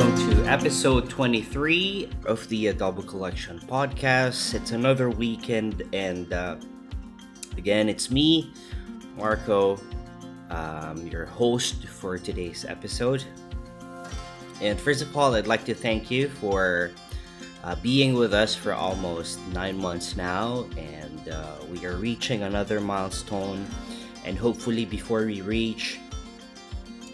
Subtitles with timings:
[0.00, 4.54] welcome to episode 23 of the Double Collection podcast.
[4.54, 6.56] It's another weekend, and uh,
[7.58, 8.50] again, it's me,
[9.18, 9.78] Marco,
[10.48, 13.24] um, your host for today's episode.
[14.62, 16.92] And first of all, I'd like to thank you for
[17.62, 22.80] uh, being with us for almost nine months now, and uh, we are reaching another
[22.80, 23.66] milestone.
[24.24, 25.98] And hopefully, before we reach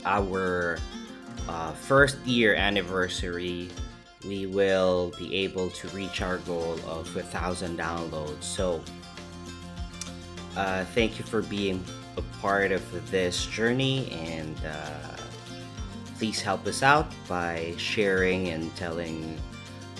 [0.04, 0.78] our
[1.48, 3.68] uh, first year anniversary,
[4.26, 8.42] we will be able to reach our goal of a thousand downloads.
[8.42, 8.82] So,
[10.56, 11.84] uh, thank you for being
[12.16, 15.16] a part of this journey, and uh,
[16.18, 19.38] please help us out by sharing and telling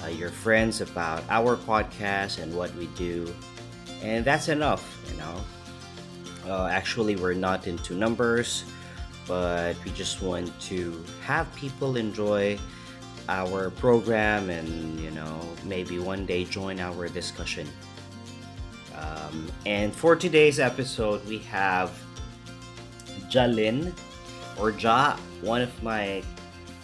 [0.02, 3.32] uh, your friends about our podcast and what we do.
[4.02, 5.40] And that's enough, you know.
[6.46, 8.64] Uh, actually, we're not into numbers,
[9.26, 12.58] but we just want to have people enjoy
[13.28, 17.68] our program and, you know, maybe one day join our discussion.
[18.94, 21.90] Um, and for today's episode, we have
[23.28, 23.92] Jalin
[24.58, 26.22] or Ja, one of my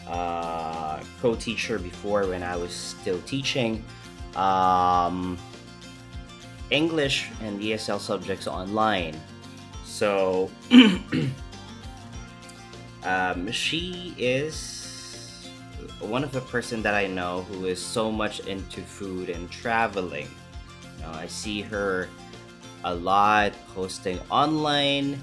[0.08, 3.84] uh, co-teacher before when I was still teaching
[4.36, 5.38] um,
[6.70, 9.18] English and ESL subjects online.
[9.84, 10.50] So
[13.04, 15.48] um, she is
[16.00, 20.28] one of the person that I know who is so much into food and traveling.
[20.98, 22.08] You know, I see her
[22.84, 25.20] a lot posting online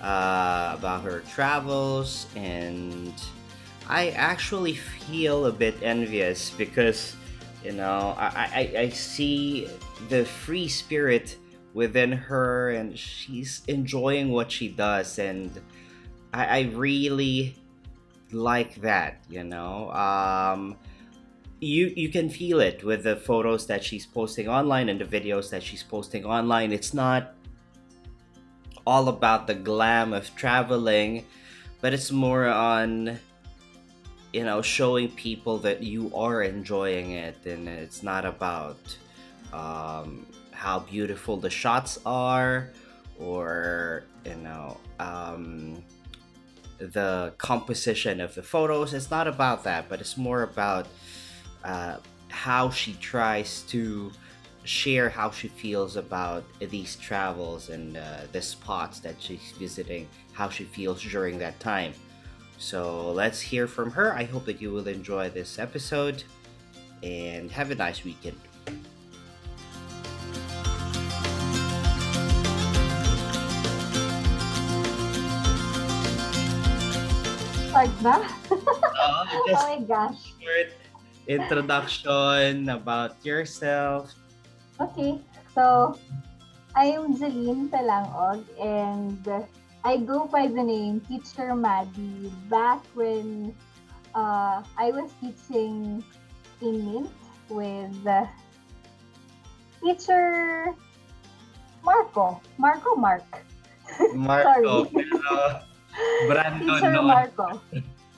[0.00, 3.12] uh, about her travels and
[3.88, 7.16] I actually feel a bit envious because
[7.64, 9.68] you know I, I, I see
[10.08, 11.36] the free spirit
[11.74, 15.50] within her and she's enjoying what she does and
[16.32, 17.56] I, I really
[18.32, 19.90] like that you know?
[19.92, 20.76] Um
[21.60, 25.50] you you can feel it with the photos that she's posting online and the videos
[25.50, 26.72] that she's posting online.
[26.72, 27.34] It's not
[28.86, 31.24] all about the glam of traveling
[31.80, 33.18] but it's more on
[34.32, 37.36] you know showing people that you are enjoying it.
[37.44, 38.96] And it's not about
[39.52, 42.70] um, how beautiful the shots are
[43.18, 45.82] or you know um,
[46.80, 50.86] the composition of the photos it's not about that but it's more about
[51.64, 51.96] uh,
[52.28, 54.10] how she tries to
[54.64, 60.48] share how she feels about these travels and uh, the spots that she's visiting how
[60.48, 61.92] she feels during that time
[62.60, 64.12] so let's hear from her.
[64.12, 66.22] I hope that you will enjoy this episode
[67.02, 68.38] and have a nice weekend.
[77.80, 78.20] Start na?
[78.20, 80.36] Uh, just oh my gosh.
[80.36, 80.68] short
[81.24, 84.12] introduction about yourself.
[84.76, 85.16] Okay,
[85.56, 85.96] so
[86.76, 89.24] I am Jeline Talangog and
[89.80, 93.56] I go by the name Teacher Maddie back when
[94.12, 96.04] uh, I was teaching
[96.60, 97.08] in Mint
[97.48, 98.28] with uh,
[99.80, 100.76] Teacher
[101.80, 102.44] Marco.
[102.60, 103.24] Marco Mark.
[104.12, 104.84] Marco.
[104.84, 104.92] Sorry.
[104.92, 105.69] pero
[106.28, 107.06] Brandon Teacher noon.
[107.06, 107.48] Marco.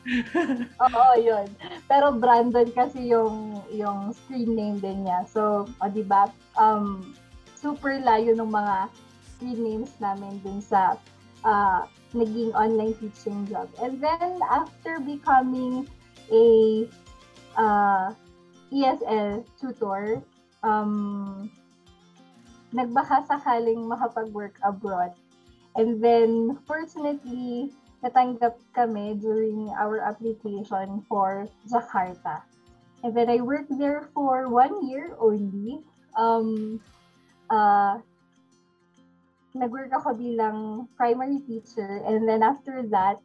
[0.83, 1.47] Oo, yun.
[1.87, 5.23] Pero Brandon kasi yung yung screen name din niya.
[5.31, 6.29] So, o di ba?
[6.59, 7.15] Um,
[7.55, 8.91] super layo ng mga
[9.39, 10.99] screen names namin dun sa
[11.47, 13.71] uh, naging online teaching job.
[13.79, 15.87] And then, after becoming
[16.29, 16.45] a
[17.55, 18.13] uh,
[18.75, 20.21] ESL tutor,
[20.67, 21.47] um,
[22.73, 25.13] nagbaka sakaling makapag-work abroad.
[25.77, 27.73] And then, fortunately,
[28.03, 32.43] natanggap kami during our application for Jakarta.
[33.03, 35.83] And then I worked there for one year only.
[36.19, 36.81] Um,
[37.51, 37.99] uh,
[39.55, 43.21] nag-work ako bilang primary teacher and then after that,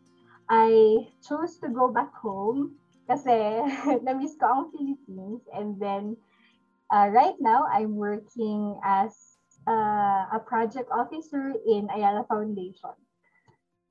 [0.47, 2.75] I chose to go back home
[3.07, 3.63] kasi
[4.03, 6.15] na-miss ko ang Philippines and then
[6.91, 9.36] uh, right now I'm working as
[9.67, 12.95] uh, a project officer in Ayala Foundation.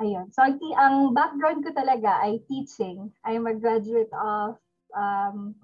[0.01, 0.33] Ayun.
[0.33, 3.13] So ang, ang background ko talaga ay teaching.
[3.25, 4.57] I'm a graduate of
[4.97, 5.57] um,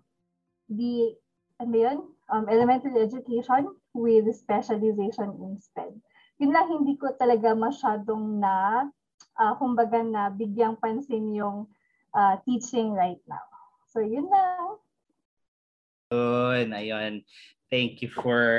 [0.69, 1.17] the
[1.61, 1.99] ano yun?
[2.32, 6.00] Um, elementary education with specialization in SPED
[6.43, 8.91] yun lang hindi ko talaga masyadong na,
[9.38, 11.70] uh, kumbaga na bigyang pansin yung
[12.11, 13.47] uh, teaching right now.
[13.94, 14.82] So, yun lang.
[16.11, 17.12] Yun, ayun.
[17.70, 18.59] Thank you for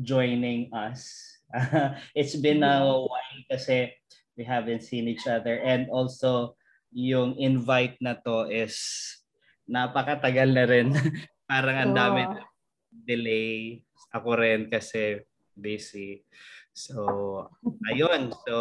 [0.00, 1.08] joining us.
[2.16, 3.92] it's been a while kasi
[4.36, 6.56] we haven't seen each other and also
[6.92, 8.76] yung invite na to is
[9.68, 10.88] napakatagal na rin.
[11.50, 12.40] Parang ang dami oh.
[13.04, 13.84] delay.
[14.12, 15.24] Ako rin kasi
[15.56, 16.24] busy.
[16.72, 17.48] So,
[17.88, 18.32] ayun.
[18.48, 18.56] So,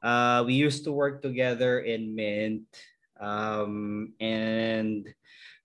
[0.00, 2.68] uh, we used to work together in Mint.
[3.20, 5.06] Um, and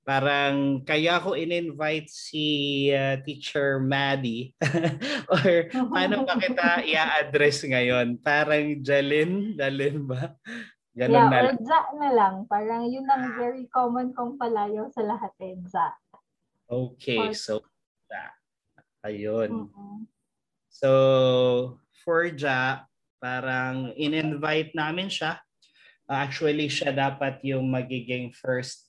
[0.07, 4.55] parang kaya ko in-invite si uh, teacher Maddie
[5.35, 8.15] or paano ba kita i-address ngayon?
[8.23, 10.31] Parang Jalin, Jalin ba?
[10.95, 12.35] Ganun yeah, na or Za na lang.
[12.47, 15.91] Parang yun ang very common kong palayo sa lahat eh, Za.
[16.71, 17.59] Okay, or, so
[18.07, 18.31] Za.
[19.03, 19.67] Ayun.
[19.67, 19.99] Uh-huh.
[20.71, 20.89] So,
[22.07, 22.87] for Ja,
[23.19, 25.43] parang in-invite namin siya.
[26.07, 28.86] actually, siya dapat yung magiging first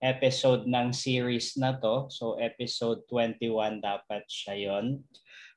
[0.00, 2.08] episode ng series na to.
[2.08, 5.04] So episode 21 dapat siya yon.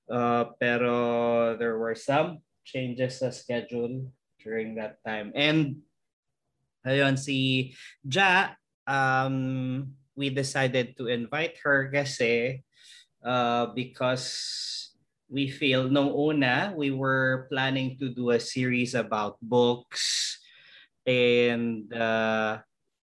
[0.07, 4.12] Uh, pero there were some changes sa schedule
[4.44, 5.31] during that time.
[5.31, 5.88] And
[6.84, 7.72] ayun, si
[8.04, 12.63] Ja, um, we decided to invite her kasi
[13.24, 14.28] uh, because
[15.31, 20.38] we feel nung una, we were planning to do a series about books
[21.07, 22.60] and uh,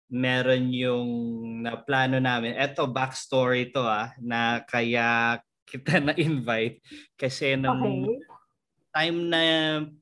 [0.09, 1.07] meron yung
[1.61, 2.57] na plano namin.
[2.57, 5.37] Ito, backstory to ah, na kaya
[5.69, 6.81] kita na-invite.
[7.13, 8.17] Kasi nung okay.
[8.91, 9.43] time na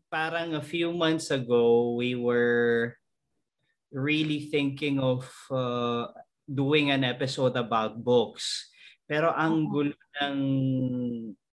[0.07, 2.95] parang a few months ago, we were
[3.91, 6.07] really thinking of uh,
[6.47, 8.71] doing an episode about books.
[9.07, 10.39] Pero ang gulo ng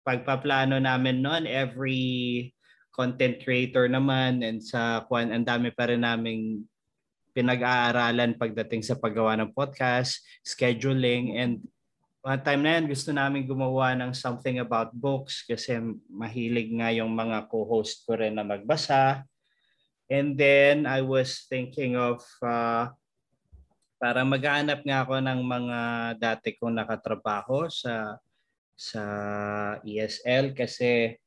[0.07, 2.51] pagpaplano namin noon, every
[2.95, 6.63] content creator naman and sa kwan, ang dami pa rin naming
[7.37, 11.61] pinag-aaralan pagdating sa paggawa ng podcast, scheduling, and
[12.25, 15.77] one time na yan, gusto namin gumawa ng something about books kasi
[16.09, 19.21] mahilig nga yung mga co-host ko rin na magbasa.
[20.09, 22.89] And then I was thinking of uh,
[24.01, 25.79] para maghanap nga ako ng mga
[26.17, 28.17] dati kong nakatrabaho sa
[28.73, 29.03] sa
[29.85, 31.17] ESL kasi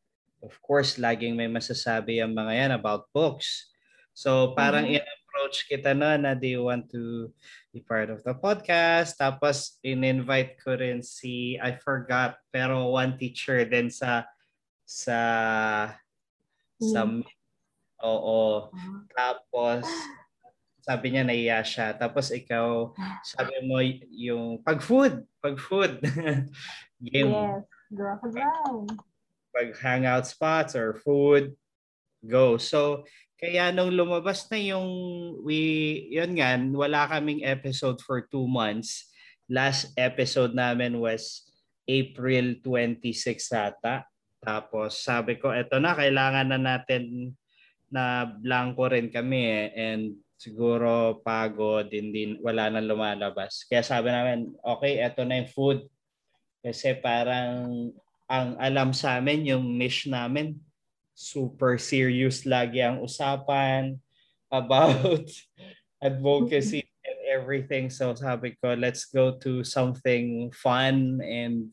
[0.42, 3.70] of course laging may masasabi ang mga yan about books.
[4.10, 5.19] So parang mm-hmm
[5.50, 7.26] approach kita na na you want to
[7.74, 9.18] be part of the podcast?
[9.18, 14.30] Tapos in-invite ko rin si, I forgot, pero one teacher din sa,
[14.86, 15.18] sa,
[16.78, 17.26] sa, mm.
[17.98, 18.70] oo.
[19.10, 19.82] Tapos,
[20.86, 21.98] sabi niya naiya siya.
[21.98, 22.94] Tapos ikaw,
[23.26, 23.82] sabi mo
[24.14, 25.98] yung pag-food, pag-food.
[27.10, 27.34] Game.
[27.34, 28.86] Yes, go
[29.50, 31.58] Pag hangout spots or food,
[32.22, 32.54] go.
[32.54, 33.02] So,
[33.40, 34.88] kaya nung lumabas na yung
[35.40, 35.56] we
[36.12, 39.08] yun nga wala kaming episode for two months.
[39.48, 41.48] Last episode namin was
[41.88, 44.04] April 26 ata.
[44.44, 47.32] Tapos sabi ko eto na kailangan na natin
[47.88, 49.66] na blanco rin kami eh.
[49.74, 53.64] and siguro pagod hindi wala nang lumalabas.
[53.64, 55.88] Kaya sabi namin okay eto na yung food
[56.60, 57.88] kasi parang
[58.28, 60.60] ang alam sa amin yung niche namin
[61.14, 63.98] super serious lagi ang usapan
[64.50, 65.26] about
[66.06, 67.88] advocacy and everything.
[67.92, 71.70] So sabi ko, let's go to something fun and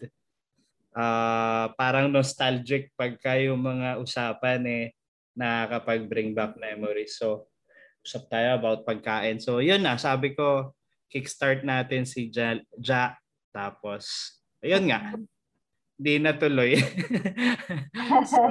[0.98, 4.86] uh, parang nostalgic pagka yung mga usapan eh
[5.38, 7.16] nakakapag-bring back memories.
[7.22, 7.48] So
[8.02, 9.38] usap tayo about pagkain.
[9.38, 10.74] So yun na, sabi ko,
[11.12, 12.60] kickstart natin si Ja.
[12.82, 13.04] ja.
[13.52, 15.00] Tapos, ayun nga,
[16.04, 16.78] di natuloy.
[18.32, 18.42] so,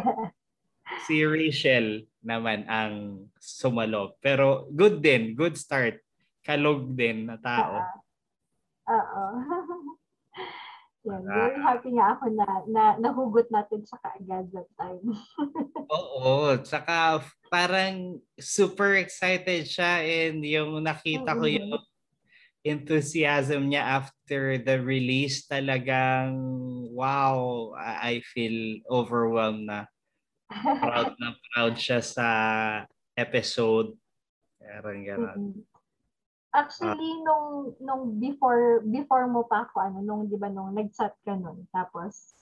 [1.04, 4.16] si Rachel naman ang sumalo.
[4.24, 6.00] Pero good din, good start.
[6.40, 7.84] Kalog din na tao.
[8.88, 9.24] Oo.
[11.06, 15.04] yeah, very happy nga ako na, na nahugot natin sa kaagad that time.
[15.96, 21.78] Oo, saka parang super excited siya and yung nakita ko yung
[22.66, 26.34] enthusiasm niya after the release talagang
[26.90, 29.86] wow, I feel overwhelmed na
[30.54, 32.28] proud na proud siya sa
[33.18, 33.96] episode.
[34.60, 35.38] Parang gano'n.
[35.38, 35.76] Mm-hmm.
[36.56, 37.48] Actually, uh, nung
[37.84, 42.32] nung before before mo pa ako ano nung 'di ba nung nag-chat ka nun tapos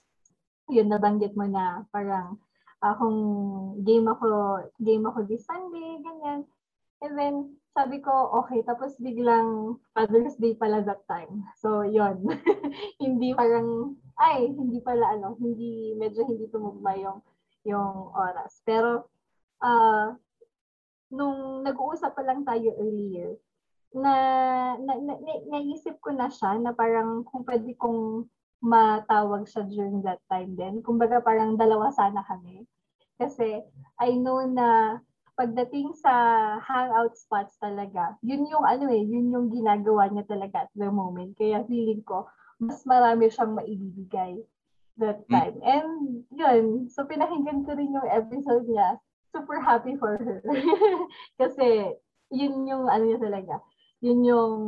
[0.70, 2.38] yun nabanggit mo na parang
[2.78, 3.18] uh, kung
[3.82, 6.46] game ako game ako this Sunday ganyan.
[7.02, 7.34] And then
[7.74, 11.42] sabi ko okay tapos biglang Father's Day pala that time.
[11.58, 12.22] So yun.
[13.02, 17.18] hindi parang ay hindi pala ano, hindi medyo hindi tumugma yung
[17.64, 18.60] yung oras.
[18.62, 19.08] Pero,
[19.64, 20.14] uh,
[21.12, 23.36] nung nag-uusap pa lang tayo earlier,
[23.94, 24.14] na,
[24.76, 28.26] na, na, na naisip ko na siya na parang kung pwede kong
[28.64, 30.82] matawag siya during that time din.
[30.82, 32.66] Kumbaga parang dalawa sana kami.
[33.14, 33.62] Kasi
[34.02, 34.98] I know na
[35.38, 36.10] pagdating sa
[36.62, 41.34] hangout spots talaga, yun yung ano eh, yun yung ginagawa niya talaga at the moment.
[41.38, 42.26] Kaya feeling ko,
[42.58, 44.42] mas marami siyang maibibigay
[44.98, 45.34] that hmm.
[45.34, 45.56] time.
[45.58, 45.66] Mm.
[45.66, 45.92] And
[46.30, 48.98] yun, so pinakinggan ko rin yung episode niya.
[49.34, 50.40] Super happy for her.
[51.40, 51.90] Kasi
[52.30, 53.58] yun yung ano niya talaga.
[53.98, 54.58] Yun yung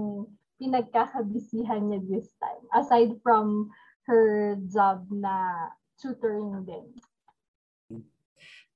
[0.58, 2.62] pinagkakabisihan niya this time.
[2.74, 3.70] Aside from
[4.10, 5.68] her job na
[5.98, 6.86] tutoring din.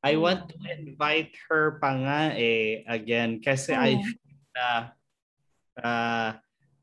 [0.00, 3.85] I want to invite her pa nga eh again kasi oh.
[3.85, 4.69] I feel na
[5.85, 6.30] uh,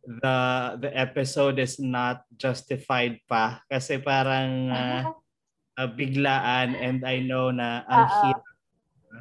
[0.07, 0.39] the
[0.79, 5.03] the episode is not justified pa kasi parang uh,
[5.79, 8.47] uh, biglaan and I know na ang hirap.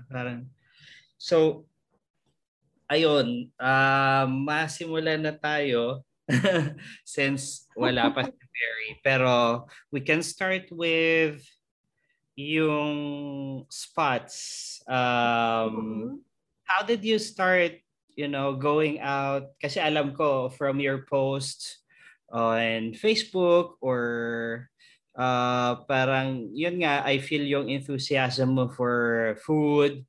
[0.07, 0.47] Parang
[1.19, 1.67] so
[2.87, 6.07] ayun, uh, masimulan na tayo
[7.07, 8.91] since wala pa si Mary.
[9.03, 11.43] Pero we can start with
[12.37, 16.09] yung spots, um, mm-hmm.
[16.69, 17.81] how did you start,
[18.17, 19.53] you know, going out?
[19.61, 21.85] Kasi alam ko from your posts
[22.33, 24.67] on Facebook or
[25.15, 30.03] uh, parang yun nga, I feel yung enthusiasm mo for food.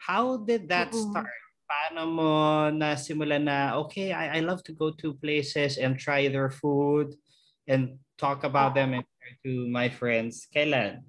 [0.00, 1.12] How did that mm-hmm.
[1.12, 1.38] start?
[1.68, 2.32] Paano mo
[2.72, 7.14] nasimulan na, okay, I, I love to go to places and try their food
[7.68, 9.06] and talk about them and
[9.44, 10.48] to my friends.
[10.52, 11.06] Kailan?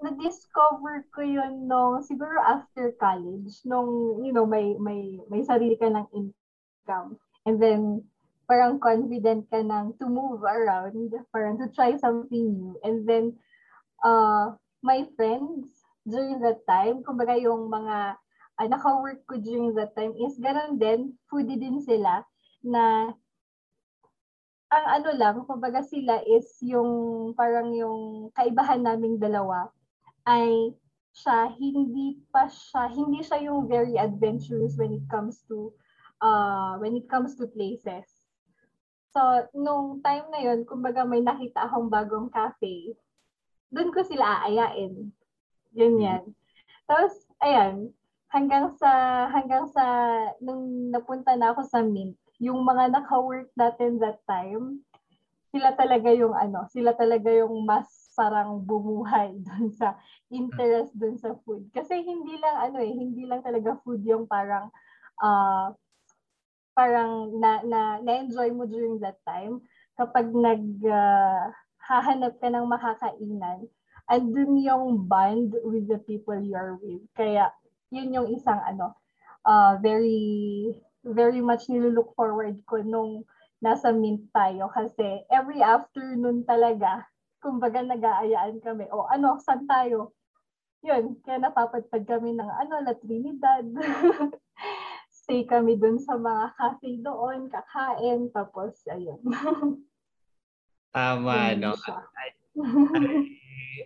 [0.00, 5.88] Na-discover ko yun nung siguro after college nung you know may may may sarili ka
[5.88, 7.16] ng income.
[7.48, 8.04] And then
[8.44, 12.76] parang confident ka nang to move around parang to try something new.
[12.84, 13.40] And then
[14.04, 14.52] uh
[14.84, 15.72] my friends
[16.04, 18.20] during that time kumbaga yung mga
[18.60, 22.22] uh, naka-work ko during that time is ganun din foodie din sila
[22.60, 23.16] na
[24.66, 29.70] ang ano lang, kumbaga sila is yung parang yung kaibahan naming dalawa
[30.26, 30.74] ay
[31.16, 35.72] siya hindi pa siya hindi siya yung very adventurous when it comes to
[36.20, 38.04] uh when it comes to places.
[39.16, 42.92] So nung time na yon, kumbaga may nakita akong bagong cafe.
[43.72, 45.08] Doon ko sila aayain.
[45.72, 46.04] Yun mm-hmm.
[46.04, 46.22] yan.
[46.84, 47.96] Tapos ayan,
[48.28, 48.90] hanggang sa
[49.32, 49.84] hanggang sa
[50.44, 54.84] nung napunta na ako sa Mint, yung mga naka-work natin that time,
[55.56, 59.96] sila talaga yung ano, sila talaga yung mas parang bumuhay doon sa
[60.28, 61.64] interest doon sa food.
[61.72, 64.68] Kasi hindi lang ano eh, hindi lang talaga food yung parang
[65.24, 65.72] uh,
[66.76, 69.64] parang na, na na-enjoy mo during that time
[69.96, 71.48] kapag nag uh,
[71.80, 73.64] hahanap ka ng makakainan
[74.06, 77.02] andun yung bond with the people you are with.
[77.14, 77.50] Kaya
[77.90, 78.94] yun yung isang ano
[79.46, 80.74] uh, very
[81.06, 83.22] very much nilook forward ko nung
[83.64, 87.08] nasa mint tayo kasi every afternoon talaga
[87.40, 88.90] kumbaga nag-aayaan kami.
[88.90, 90.16] O ano, saan tayo?
[90.82, 93.66] Yun, kaya napapadpad kami ng ano, La Trinidad.
[95.26, 99.18] Stay kami dun sa mga cafe doon, kakain, tapos ayun.
[100.94, 101.74] Tama, no?
[101.76, 102.28] I,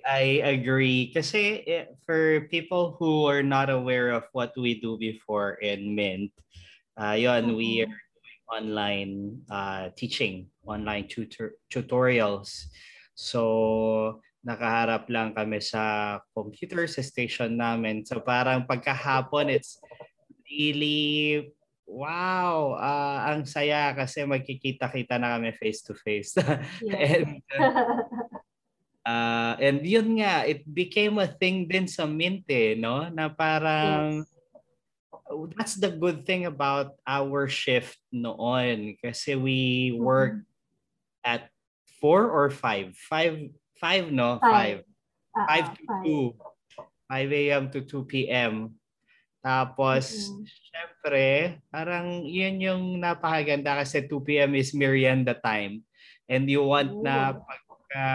[0.07, 1.11] I, agree.
[1.11, 6.31] Kasi eh, for people who are not aware of what we do before in Mint,
[7.01, 7.59] uh, yun, mm-hmm.
[7.59, 8.01] we are
[8.51, 12.67] online uh, teaching, online tutor- tutorials.
[13.15, 18.03] So, nakaharap lang kami sa computer sa station namin.
[18.03, 19.79] So, parang pagkahapon, it's
[20.51, 21.47] really
[21.91, 26.39] wow, uh, ang saya kasi magkikita-kita na kami face to face.
[26.87, 27.43] and
[29.11, 33.11] uh, and yun nga, it became a thing din sa Mint eh, no?
[33.11, 34.40] Na parang yes.
[35.57, 41.27] That's the good thing about our shift noon kasi we work mm-hmm.
[41.27, 41.51] at
[42.01, 42.97] 4 or 5?
[42.97, 44.39] 5, 5 no?
[44.43, 44.83] 5.
[44.83, 44.85] 5
[45.37, 46.85] uh, to 2.
[47.11, 47.65] 5 a.m.
[47.75, 48.71] to 2 p.m.
[49.43, 50.45] Tapos, mm-hmm.
[50.47, 51.27] syempre,
[51.73, 54.53] parang yun yung napakaganda kasi 2 p.m.
[54.55, 55.83] is merienda time.
[56.31, 57.03] And you want Ooh.
[57.03, 58.09] na pagka,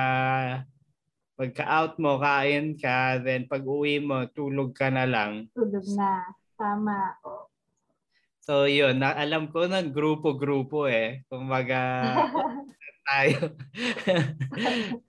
[1.36, 5.52] pagka-out mo, kain ka, then pag uwi mo, tulog ka na lang.
[5.52, 6.24] Tulog na.
[6.56, 7.20] Tama.
[8.46, 11.26] So yun, na, alam ko nun, grupo-grupo eh.
[11.28, 11.82] Kumbaga,
[13.10, 13.54] tayo.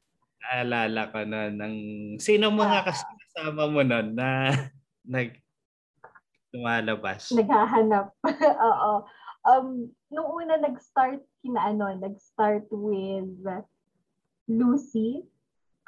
[0.46, 1.76] Alala ko noon ng
[2.22, 4.54] sino mga kasama mo noon na
[5.14, 5.34] nag
[6.54, 7.34] lumalabas.
[7.34, 8.14] Naghahanap.
[8.62, 8.92] Oo.
[9.42, 13.42] Um nung una nag-start kina ano, nag-start with
[14.46, 15.26] Lucy.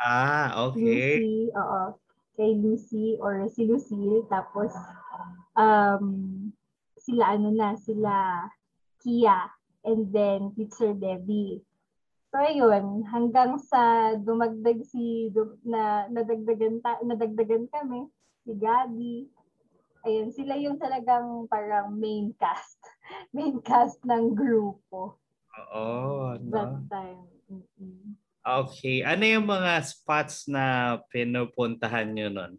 [0.03, 1.23] Ah, okay.
[1.23, 1.83] Lucy, oo.
[2.35, 4.75] Kay Lucy or si Lucy tapos
[5.59, 6.07] um
[6.95, 8.47] sila ano na, sila
[9.03, 9.51] Kia
[9.83, 11.63] and then Teacher Debbie.
[12.29, 15.33] So ayun, hanggang sa dumagdag si
[15.65, 18.07] na nadagdagan ta, nadagdagan kami
[18.45, 19.27] si Gabby.
[20.05, 22.79] Ayun, sila yung talagang parang main cast.
[23.35, 25.19] main cast ng grupo.
[25.57, 26.37] Oo.
[26.53, 26.87] That No?
[26.93, 27.25] time.
[27.49, 28.15] Mm-mm.
[28.45, 29.03] Okay.
[29.03, 32.53] Ano yung mga spots na pinupuntahan nyo nun?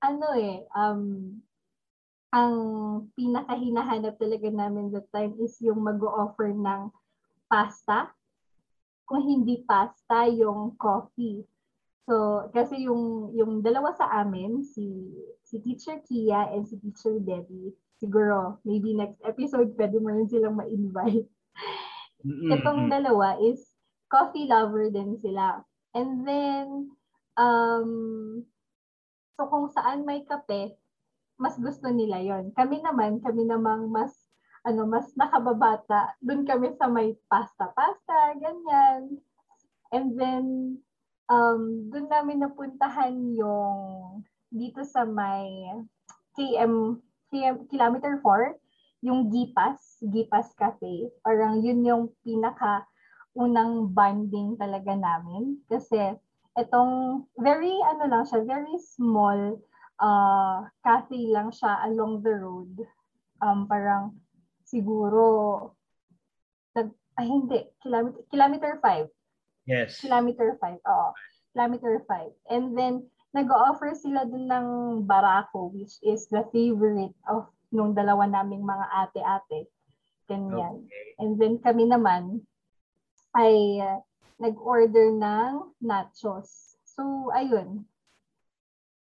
[0.00, 1.36] Ano eh, um,
[2.30, 2.54] ang
[3.18, 6.88] pinakahinahanap talaga namin that time is yung mag-offer ng
[7.50, 8.14] pasta.
[9.04, 11.42] Kung hindi pasta, yung coffee.
[12.06, 15.10] So, kasi yung yung dalawa sa amin, si
[15.42, 20.58] si Teacher Kia and si Teacher Debbie, siguro maybe next episode pwede mo rin silang
[20.58, 21.26] ma-invite.
[22.22, 22.50] Mm-mm.
[22.54, 23.62] Itong dalawa is
[24.06, 25.66] coffee lover din sila.
[25.94, 26.94] And then,
[27.34, 27.90] um,
[29.40, 30.76] so kung saan may kape,
[31.40, 32.52] mas gusto nila yon.
[32.52, 34.12] Kami naman, kami namang mas,
[34.68, 36.12] ano, mas nakababata.
[36.20, 39.16] Doon kami sa may pasta-pasta, ganyan.
[39.88, 40.44] And then,
[41.32, 43.80] um, doon namin napuntahan yung
[44.52, 45.48] dito sa may
[46.36, 47.00] KM,
[47.32, 48.60] KM kilometer 4,
[49.08, 51.08] yung Gipas, Gipas Cafe.
[51.24, 52.84] Parang yun yung pinaka
[53.32, 55.64] unang bonding talaga namin.
[55.64, 56.12] Kasi
[56.58, 59.58] itong very, ano lang siya, very small
[60.02, 62.72] uh, cafe lang siya along the road.
[63.40, 64.18] Um, parang
[64.66, 65.74] siguro,
[66.74, 66.90] nag,
[67.20, 69.06] ay hindi, kilometer, kilometer 5.
[69.68, 70.00] Yes.
[70.02, 71.10] Kilometer 5, oo.
[71.54, 72.50] Kilometer 5.
[72.50, 72.94] And then,
[73.30, 74.68] nag-offer sila dun ng
[75.06, 79.70] barako, which is the favorite of nung dalawa naming mga ate-ate.
[80.26, 80.86] Ganyan.
[80.86, 81.06] Okay.
[81.22, 82.42] And then kami naman
[83.34, 84.02] ay uh,
[84.40, 86.80] nag-order ng nachos.
[86.88, 87.84] So, ayun.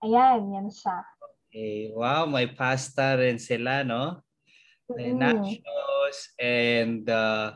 [0.04, 1.00] Ayan, yan siya.
[1.48, 1.96] Okay.
[1.96, 4.20] Wow, may pasta rin sila, no?
[4.92, 5.20] May Mm.
[5.24, 7.56] nachos and uh,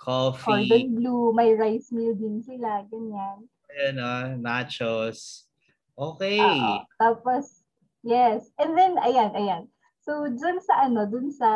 [0.00, 0.64] coffee.
[0.64, 3.44] Cordon bleu, may rice meal din sila, ganyan.
[3.68, 5.44] Ayan, ah, nachos.
[5.92, 6.40] Okay.
[6.40, 6.88] Oo.
[6.96, 7.62] Tapos,
[8.00, 8.48] yes.
[8.56, 9.68] And then, ayan, ayan.
[10.00, 11.50] So, dun sa ano, dun sa,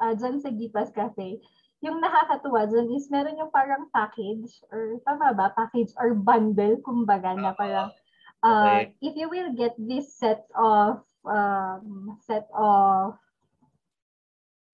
[0.00, 1.40] uh, dun sa Gipas Cafe,
[1.78, 5.54] yung nakakatuwa dun is meron yung parang package or tama ba?
[5.54, 7.94] Package or bundle, kumbaga, na parang
[8.42, 8.94] uh, Okay.
[9.02, 13.14] if you will get this set of um, set of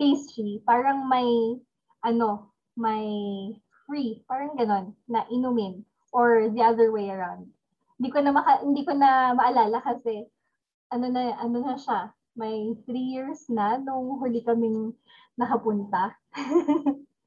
[0.01, 1.61] pastry, parang may
[2.05, 3.07] ano, may
[3.85, 7.49] free, parang ganon, na inumin or the other way around.
[8.01, 10.25] Hindi ko na maka, hindi ko na maalala kasi
[10.93, 14.95] ano na ano na siya, may three years na nung huli kaming
[15.39, 16.15] nakapunta.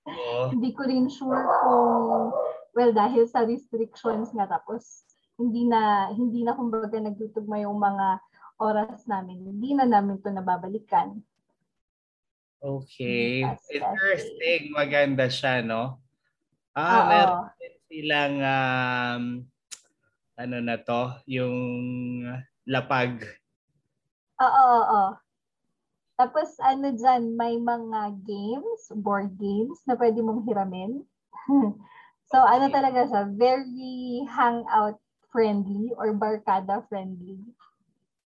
[0.07, 0.47] Oo.
[0.55, 2.31] hindi ko rin sure kung
[2.75, 5.03] well dahil sa restrictions nga tapos
[5.39, 8.21] hindi na hindi na kumbaga nagtutugma yung mga
[8.57, 9.41] oras namin.
[9.41, 11.21] Hindi na namin to nababalikan.
[12.57, 13.45] Okay.
[13.45, 14.73] Interesting.
[14.73, 16.01] Maganda siya, no?
[16.73, 17.09] Ah, Oo.
[17.09, 17.41] meron
[17.85, 19.23] silang um,
[20.37, 21.57] ano na to, yung
[22.65, 23.21] lapag.
[24.37, 25.03] Oo, oo.
[26.17, 31.05] Tapos ano dyan, may mga games, board games na pwede mong hiramin.
[32.29, 32.73] so ano Okay.
[32.73, 34.97] talaga siya, very hangout
[35.29, 37.37] friendly or barkada friendly.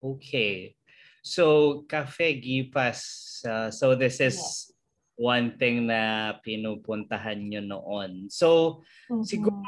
[0.04, 0.76] Okay.
[1.24, 3.00] So, Cafe Gipas.
[3.44, 4.72] uh, so, this is Yes.
[5.18, 8.30] one thing na pinupuntahan nyo noon.
[8.32, 9.24] So, Mhm.
[9.24, 9.64] Siguro,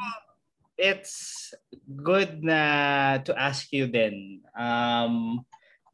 [0.79, 1.51] it's
[1.85, 4.41] good na to ask you then.
[4.55, 5.43] Um,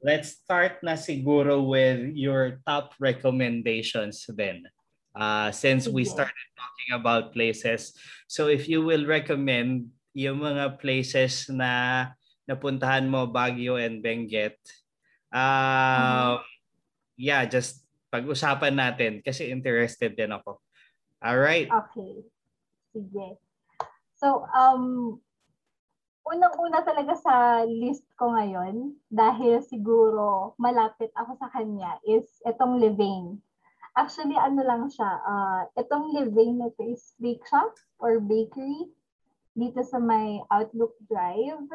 [0.01, 4.65] let's start na siguro with your top recommendations then.
[5.17, 7.97] Uh, since we started talking about places.
[8.29, 12.13] So if you will recommend yung mga places na
[12.45, 14.61] napuntahan mo, Baguio and Benguet,
[15.33, 16.37] um,
[17.17, 17.81] yeah, just
[18.13, 20.61] pag-usapan natin kasi interested din ako.
[21.17, 21.65] All right.
[21.65, 22.21] Okay.
[22.93, 23.41] Sige.
[24.21, 25.17] So, um,
[26.31, 33.39] unang-una talaga sa list ko ngayon, dahil siguro malapit ako sa kanya, is itong Levain.
[33.97, 38.91] Actually, ano lang siya, uh, itong Levain na ito is bake shop or bakery
[39.57, 41.65] dito sa may Outlook Drive.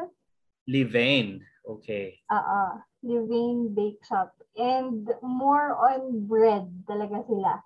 [0.71, 1.43] Livain.
[1.63, 2.19] Okay.
[2.31, 2.61] Oo,
[3.03, 4.31] Levain Bake Shop.
[4.55, 7.59] And more on bread talaga sila.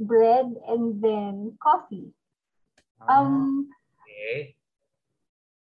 [0.00, 2.12] Bread and then coffee.
[3.04, 3.68] Um,
[4.04, 4.57] okay.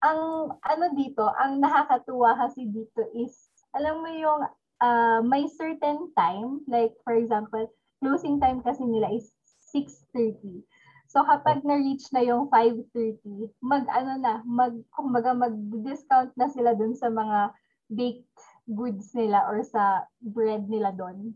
[0.05, 4.41] Ang ano dito, ang nakakatuwa kasi dito is, alam mo yung
[4.81, 7.65] uh, may certain time, like for example,
[8.01, 9.33] closing time kasi nila is
[9.73, 10.61] 6.30.
[11.07, 16.93] So kapag na-reach na yung 5.30, mag ano na, mag, kumbaga mag-discount na sila dun
[16.93, 17.55] sa mga
[17.87, 21.31] baked goods nila or sa bread nila doon.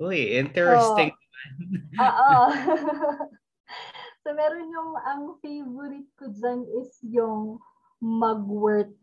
[0.00, 1.12] Uy, interesting.
[2.00, 2.40] Oo.
[4.22, 7.58] so meron yung, ang favorite ko dyan is yung
[8.02, 8.94] mugwort.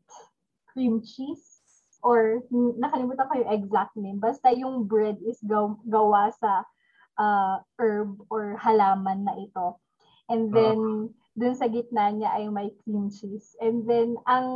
[0.69, 1.59] cream cheese
[2.05, 2.45] or
[2.77, 4.21] nakalimutan ko yung exact name.
[4.21, 6.63] Basta yung bread is gaw- gawa sa
[7.19, 9.81] uh, herb or halaman na ito.
[10.29, 13.55] And then, uh dun sa gitna niya ay may cream cheese.
[13.63, 14.47] And then, ang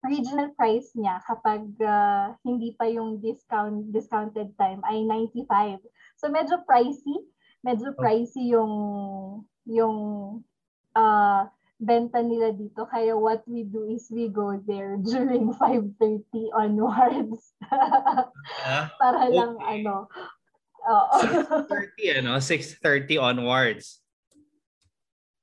[0.00, 5.80] original price niya kapag uh, hindi pa yung discount discounted time ay 95.
[6.20, 7.24] So medyo pricey,
[7.64, 8.72] medyo pricey yung
[9.64, 9.96] yung
[10.92, 11.48] uh,
[11.80, 12.84] benta nila dito.
[12.84, 17.56] Kaya what we do is we go there during 5:30 onwards.
[17.72, 18.28] uh,
[19.00, 19.34] Para okay.
[19.34, 20.06] lang ano.
[20.84, 21.08] Uh,
[22.04, 24.04] 6:30 ano, 6:30 onwards.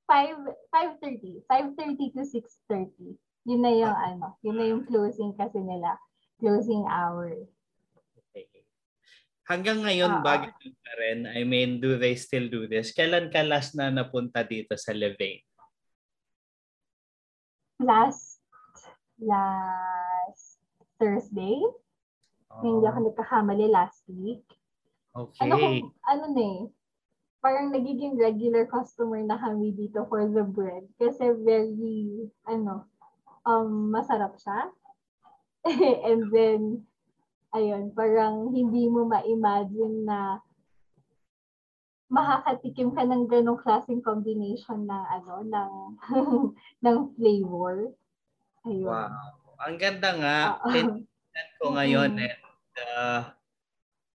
[0.05, 0.43] 5,
[0.75, 1.47] 5.30.
[1.47, 2.23] 5.30 to
[2.67, 3.15] 6.30.
[3.47, 5.95] Yun na yung ano, yun na yung closing kasi nila.
[6.43, 7.31] Closing hour.
[9.51, 12.95] Hanggang ngayon, uh, bago pa rin, I mean, do they still do this?
[12.95, 15.43] Kailan ka last na napunta dito sa Levane?
[17.83, 18.39] Last,
[19.19, 20.55] last
[20.95, 21.59] Thursday.
[22.47, 22.63] Oh.
[22.63, 24.47] Hindi ako nagkakamali last week.
[25.11, 25.43] Okay.
[25.43, 26.59] Ano, kung, ano na eh,
[27.43, 32.85] parang nagiging regular customer na kami dito for the bread kasi very ano
[33.43, 34.71] um masarap siya.
[36.07, 36.85] And then
[37.55, 40.39] ayun, parang hindi mo ma-imagine na
[42.11, 45.71] makakatikim ka ng ganong klaseng combination ng ano ng
[46.85, 47.95] ng flavor.
[48.67, 48.91] Ayun.
[48.91, 49.63] Wow.
[49.63, 50.37] Ang ganda nga.
[50.67, 50.99] Uh,
[51.61, 52.27] ko ngayon mm-hmm.
[52.27, 53.21] and uh,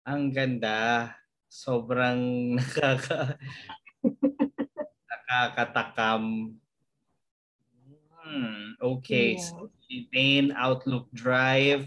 [0.04, 1.10] ang ganda
[1.48, 2.20] sobrang
[2.58, 3.38] nakaka
[5.26, 6.54] nakakatakam.
[8.26, 9.38] Hmm, okay.
[9.38, 9.46] Yeah.
[9.46, 9.70] So,
[10.10, 11.86] main Outlook Drive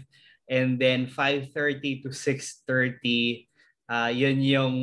[0.50, 3.46] and then 5.30 to 6.30
[3.86, 4.76] uh, yun yung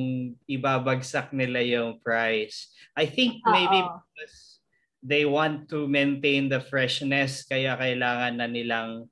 [0.48, 2.72] ibabagsak nila yung price.
[2.96, 4.00] I think maybe Uh-oh.
[4.16, 4.64] because
[5.04, 9.06] they want to maintain the freshness kaya kailangan na nilang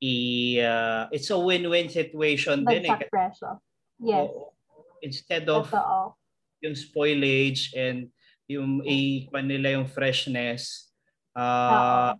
[0.00, 3.10] i uh, it's a win-win situation Bagsak din eh.
[3.10, 3.50] Presyo.
[4.00, 4.30] Yes.
[4.30, 4.56] Oo
[5.02, 6.16] instead of Totoo.
[6.64, 8.08] yung spoilage and
[8.50, 10.90] yung i nila yung freshness
[11.36, 12.14] uh,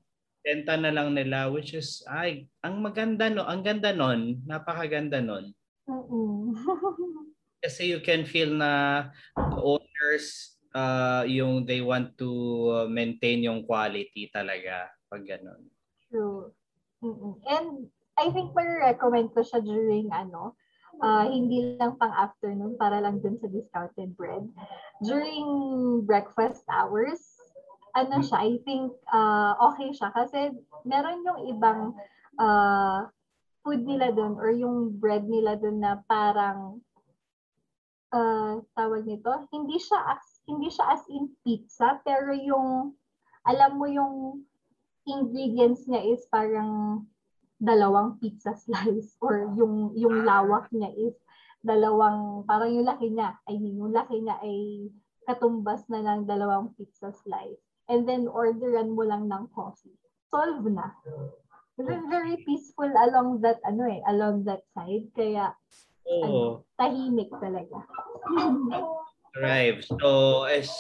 [0.47, 5.51] benta na lang nila which is ay ang maganda no ang ganda nun napakaganda nun
[7.67, 12.31] kasi you can feel na the owners uh, yung they want to
[12.71, 15.67] uh, maintain yung quality talaga pag ganun
[16.07, 16.55] true
[17.03, 17.43] Mm-mm.
[17.51, 20.55] and I think ma-recommend ko siya during ano
[21.03, 24.45] uh, hindi lang pang afternoon para lang dun sa discounted bread.
[25.05, 25.45] During
[26.09, 27.36] breakfast hours,
[27.97, 30.13] ano siya, I think uh, okay siya.
[30.13, 30.53] Kasi
[30.85, 31.81] meron yung ibang
[32.37, 33.09] uh,
[33.65, 36.85] food nila dun or yung bread nila dun na parang
[38.13, 42.95] uh, tawag nito, hindi siya as hindi siya as in pizza pero yung
[43.43, 44.47] alam mo yung
[45.07, 47.03] ingredients niya is parang
[47.59, 51.17] dalawang pizza slice or yung yung lawak niya is
[51.67, 54.87] dalawang parang yung laki niya I mean yung laki niya ay
[55.27, 59.95] katumbas na ng dalawang pizza slice and then orderan mo lang ng coffee
[60.33, 60.91] solve na
[62.09, 65.53] very peaceful along that ano eh along that side kaya
[66.09, 66.25] oh.
[66.25, 66.41] ano,
[66.81, 67.85] tahimik talaga
[69.45, 70.73] right so as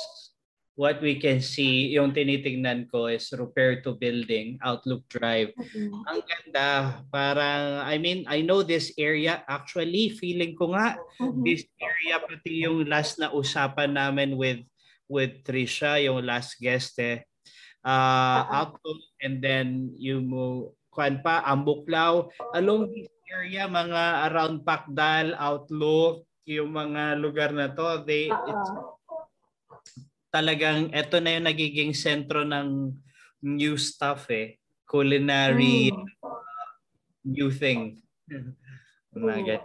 [0.77, 5.57] what we can see, yung tinitingnan ko is Ruperto Building, Outlook Drive.
[5.57, 6.05] Mm-hmm.
[6.05, 6.69] Ang ganda.
[7.09, 9.41] Parang, I mean, I know this area.
[9.49, 11.43] Actually, feeling ko nga, mm-hmm.
[11.43, 14.61] this area, pati yung last na usapan namin with
[15.07, 17.27] with Trisha, yung last guest eh.
[17.87, 20.31] Uh, Outlook and then yung
[20.91, 22.27] kuan pa, Ambuklaw.
[22.55, 28.51] Along this area, mga around Pakdal, Outlook, yung mga lugar na to, they, uh-uh.
[28.51, 28.71] it's
[30.37, 32.93] talagang ito na yung nagiging sentro ng
[33.41, 34.61] new stuff eh.
[34.85, 36.05] Culinary mm.
[37.25, 37.97] new thing.
[39.17, 39.65] Mga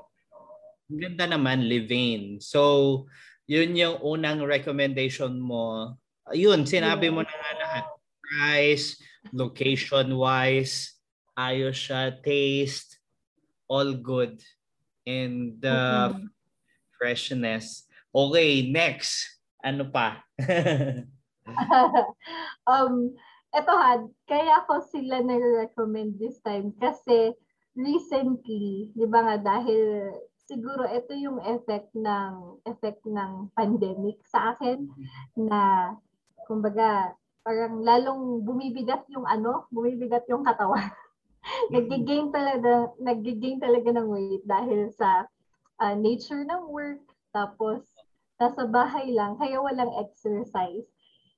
[0.91, 2.39] Ang ganda naman, Levane.
[2.39, 3.03] So,
[3.45, 5.95] yun yung unang recommendation mo.
[6.31, 7.85] Yun, sinabi mo na nga lahat.
[8.21, 9.01] Price,
[9.35, 10.95] location-wise,
[11.35, 13.01] ayos siya, taste,
[13.67, 14.39] all good.
[15.03, 16.29] And uh, mm-hmm.
[16.95, 17.89] freshness.
[18.11, 20.21] Okay, next ano pa?
[22.71, 23.13] um,
[23.53, 27.33] eto ha, kaya ko sila nare-recommend this time kasi
[27.77, 30.11] recently, di ba nga dahil
[30.51, 34.83] siguro ito yung effect ng effect ng pandemic sa akin
[35.39, 35.95] na
[36.43, 37.15] kumbaga
[37.47, 40.91] parang lalong bumibigat yung ano, bumibigat yung katawan.
[41.73, 45.25] naggi-gain talaga, naggi-gain talaga ng weight dahil sa
[45.79, 47.87] uh, nature ng work, tapos
[48.37, 50.85] nasa bahay lang, kaya walang exercise.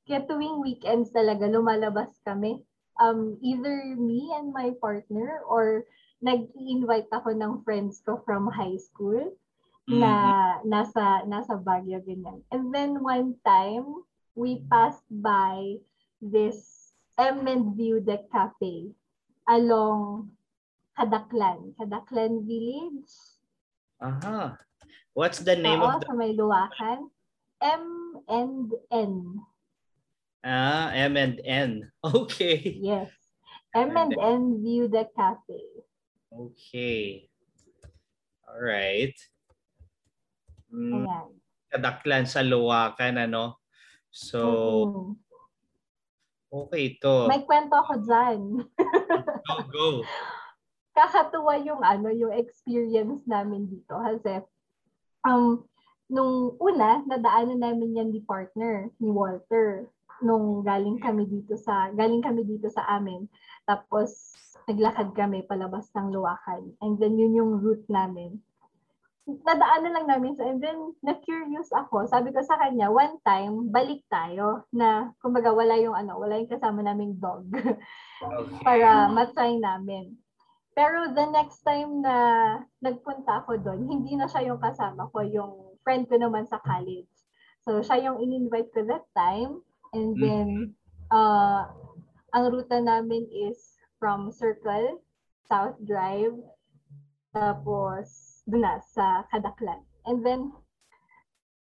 [0.04, 2.60] Kaya tuwing weekends talaga, lumalabas kami.
[3.02, 5.86] um, either me and my partner or
[6.23, 9.36] nag-invite ako ng friends ko from high school
[9.86, 9.99] mm-hmm.
[9.99, 10.13] na
[10.63, 12.39] nasa nasa Baguio ganyan.
[12.55, 15.83] And then one time we passed by
[16.23, 18.95] this M and View Deck Cafe
[19.51, 20.31] along
[20.95, 23.12] Kadaklan, Kadaklan Village.
[23.99, 24.55] Aha.
[25.13, 26.07] What's the name Oo, of the...
[26.07, 27.12] sa may Luwakan.
[27.62, 29.39] M and N.
[30.43, 31.71] Ah, M and N.
[32.03, 32.79] Okay.
[32.79, 33.12] Yes.
[33.75, 35.62] M and N View the Cafe.
[36.34, 37.30] Okay.
[38.50, 39.13] All right.
[40.74, 41.30] Mm, Ayan.
[41.69, 43.62] Kadaklan sa Luwakan, ano?
[44.10, 45.13] So, mm-hmm.
[46.50, 47.30] okay to.
[47.30, 48.39] May kwento ako dyan.
[49.46, 49.88] go, go.
[50.98, 53.93] Kakatuwa yung ano, yung experience namin dito.
[53.98, 54.41] Kasi,
[55.26, 55.65] um,
[56.10, 59.89] nung una, nadaanan namin yan ni partner, ni Walter
[60.22, 63.28] nung galing kami dito sa galing kami dito sa amin.
[63.67, 64.34] Tapos
[64.67, 66.76] naglakad kami palabas ng Luwakan.
[66.80, 68.39] And then yun yung route namin.
[69.23, 72.04] Nadaanan lang namin sa and then na-curious ako.
[72.12, 76.52] Sabi ko sa kanya, one time, balik tayo na kumbaga wala yung ano, wala yung
[76.52, 77.47] kasama naming dog.
[78.23, 78.63] Okay.
[78.63, 80.15] para matry namin.
[80.73, 82.15] Pero the next time na
[82.80, 87.12] nagpunta ako doon, hindi na siya yung kasama ko, yung friend ko naman sa college.
[87.67, 89.62] So, siya yung in-invite ko that time.
[89.93, 90.23] And mm-hmm.
[90.23, 90.47] then,
[91.13, 91.69] uh,
[92.34, 93.72] ang ruta namin is
[94.03, 94.99] from Circle,
[95.47, 96.35] South Drive,
[97.31, 98.03] tapos
[98.43, 99.79] doon na, sa Kadaklan.
[100.03, 100.51] And then,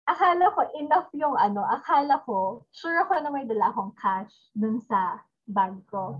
[0.08, 4.80] akala ko enough yung ano, akala ko, sure ako na may dala akong cash dun
[4.80, 5.20] sa
[5.52, 6.16] bag ko.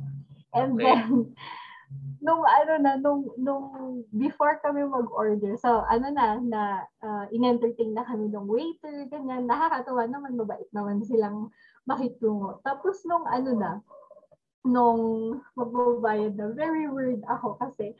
[0.52, 0.92] And okay.
[0.92, 1.32] then,
[2.28, 6.62] nung ano na, nung, nung before kami mag-order, so ano na, na
[7.00, 11.48] uh, in-entertain na kami ng waiter, ganyan, nakakatawa naman, mabait naman silang
[11.88, 12.60] makitungo.
[12.60, 13.80] Tapos nung ano na,
[14.64, 17.96] nung magbabayad na, very weird ako kasi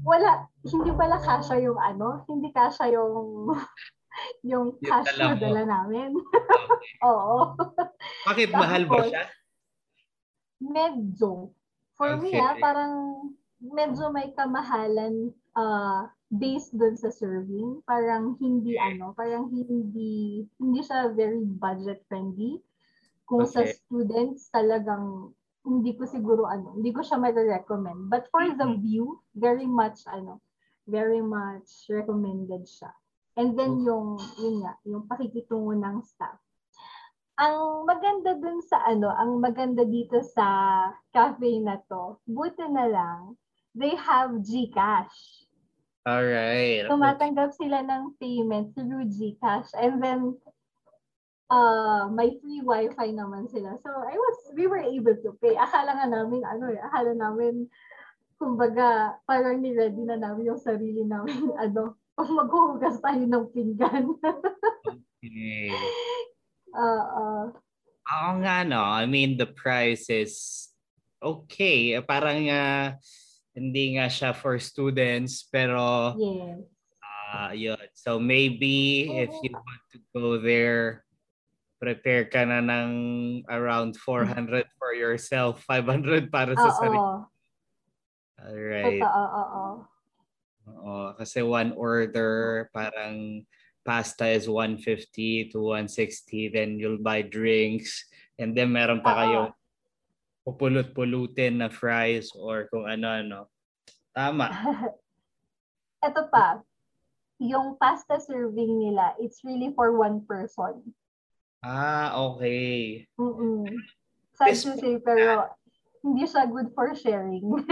[0.00, 3.52] wala, hindi pala kasha yung ano, hindi kasha yung
[4.50, 6.16] yung cash na dala namin.
[7.08, 7.56] Oo.
[8.28, 9.24] Bakit Tapos, mahal ba siya?
[10.62, 11.52] Medyo.
[11.96, 12.32] For okay.
[12.32, 12.94] me, ah, parang
[13.60, 17.84] medyo may kamahalan uh, based dun sa serving.
[17.84, 22.60] Parang hindi ano, parang hindi hindi siya very budget friendly.
[23.28, 23.52] Kung okay.
[23.52, 28.10] sa students, talagang hindi ko siguro ano, hindi ko siya ma-recommend.
[28.10, 28.58] But for mm-hmm.
[28.58, 30.42] the view, very much ano,
[30.90, 32.90] very much recommended siya.
[33.38, 33.86] And then okay.
[33.88, 36.36] yung yun nga, yung pakikitungo ng staff.
[37.40, 40.46] Ang maganda dun sa ano, ang maganda dito sa
[41.14, 43.20] cafe na to, buti na lang,
[43.72, 45.48] they have GCash.
[46.02, 46.90] Alright.
[46.90, 49.70] Tumatanggap sila ng payment through GCash.
[49.78, 50.36] And then,
[51.52, 53.76] uh, may free wifi naman sila.
[53.84, 55.52] So, I was, we were able to pay.
[55.52, 57.68] Akala nga namin, ano eh, akala namin,
[58.40, 64.16] kumbaga, parang ni-ready na namin yung sarili namin, ano, maghuhugas tayo ng pinggan.
[64.88, 65.68] okay.
[66.72, 67.44] Uh, uh,
[68.02, 68.80] Oo nga, no.
[68.80, 70.68] I mean, the price is
[71.22, 71.96] okay.
[72.02, 72.96] Parang uh,
[73.54, 76.64] hindi nga siya for students, pero yes.
[77.32, 77.86] Uh, yun.
[77.96, 81.00] So maybe if you want to go there,
[81.82, 82.90] prepare ka na ng
[83.50, 87.26] around 400 for yourself, 500 para sa sarili.
[88.38, 89.02] Alright.
[89.02, 89.58] Oo, oo,
[90.70, 91.06] oo.
[91.18, 93.42] kasi one order, parang
[93.82, 98.06] pasta is 150 to 160, then you'll buy drinks,
[98.38, 99.50] and then meron pa kayo
[100.46, 103.50] pupulot-pulutin na fries or kung ano-ano.
[104.14, 104.54] Tama.
[106.06, 106.62] Ito pa,
[107.42, 110.94] yung pasta serving nila, it's really for one person.
[111.62, 113.06] Ah, okay.
[113.14, 113.70] Mm-mm.
[114.34, 115.54] Sad to say, pero
[116.02, 117.46] hindi siya good for sharing.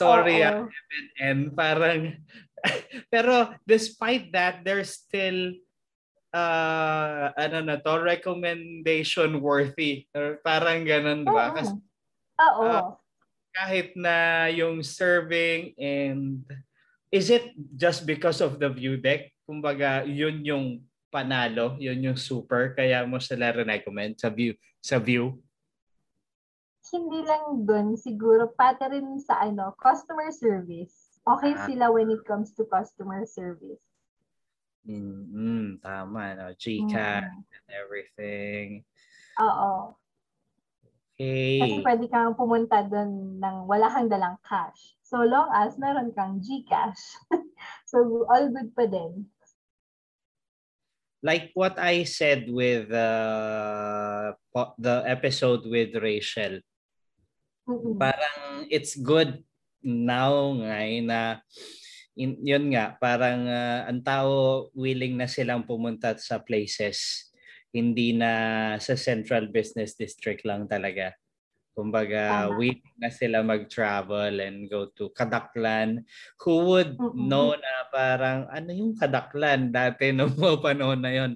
[0.00, 0.66] Sorry, uh,
[1.20, 2.24] and parang
[3.12, 5.54] pero despite that, there's still
[6.32, 10.08] uh, ano na to, recommendation worthy.
[10.16, 11.52] Or parang ganun, di ba?
[11.54, 11.76] Kasi,
[12.40, 12.64] Oo.
[12.64, 12.88] Uh,
[13.50, 16.46] kahit na yung serving and
[17.10, 19.34] is it just because of the view deck?
[19.42, 20.66] Kumbaga, yun yung
[21.10, 25.36] panalo, yun yung super, kaya mo sila recommend sa view, sa view?
[26.90, 31.20] Hindi lang dun, siguro pati rin sa ano, customer service.
[31.22, 31.66] Okay ah.
[31.68, 33.82] sila when it comes to customer service.
[34.88, 36.46] Mm-hmm, tama, no?
[36.56, 37.44] Gcash mm.
[37.44, 38.66] and everything.
[39.38, 39.94] Oo.
[41.20, 41.60] Okay.
[41.60, 44.96] Kasi pwede kang pumunta doon ng wala kang dalang cash.
[45.04, 47.20] So long as meron kang Gcash.
[47.90, 49.28] so all good pa din.
[51.22, 54.32] Like what I said with uh,
[54.80, 56.64] the episode with Rachel.
[57.68, 57.94] Mm-hmm.
[58.00, 59.44] Parang it's good
[59.84, 61.40] now ngay na
[62.16, 67.30] in, yun nga parang uh, ang tao willing na silang pumunta sa places
[67.70, 71.14] hindi na sa central business district lang talaga
[71.80, 72.60] Kumbaga, Tama.
[72.60, 76.04] waiting na sila mag-travel and go to Kadaklan.
[76.44, 77.24] Who would mm-hmm.
[77.24, 81.32] know na parang, ano yung Kadaklan dati no mga panahon na yon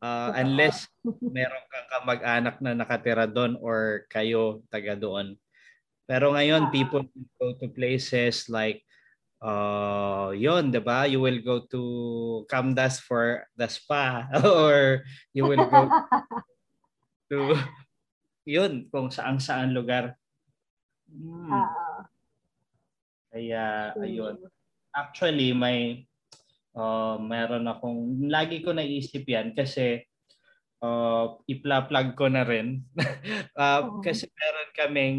[0.00, 0.88] uh, Unless
[1.20, 5.36] meron kang kamag-anak na nakatira doon or kayo taga doon.
[6.08, 7.04] Pero ngayon, people
[7.36, 8.80] go to places like
[9.44, 11.82] uh yon 'di ba you will go to
[12.48, 15.04] Camdas for the spa or
[15.36, 15.84] you will go
[17.28, 17.52] to
[18.44, 20.16] yun, kung saan saan lugar.
[21.08, 21.50] Hmm.
[21.52, 22.00] Uh,
[23.34, 24.38] Kaya, ayun.
[24.94, 26.06] Actually, may
[26.78, 30.06] uh, meron akong, lagi ko naisip yan kasi
[30.84, 32.84] uh, ipla-plug ko na rin.
[33.58, 35.18] uh, uh Kasi meron kaming,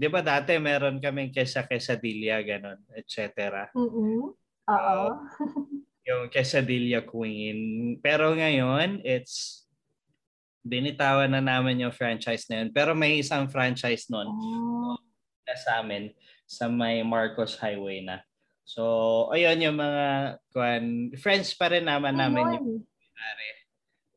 [0.00, 3.70] di ba dati meron kaming kesa quesadilla, ganun, etc.
[3.76, 4.20] Mm-hmm.
[4.68, 5.00] Oo.
[5.06, 5.12] Uh,
[6.08, 7.94] yung quesadilla queen.
[8.00, 9.67] Pero ngayon, it's
[10.68, 12.70] binitawan na namin yung franchise na yun.
[12.70, 14.96] Pero may isang franchise nun oh.
[15.48, 16.12] na sa amin
[16.44, 18.20] sa may Marcos Highway na.
[18.68, 22.20] So, ayun yung mga kwan, friends pa rin naman ayun.
[22.20, 22.68] namin yung
[23.16, 23.48] pare,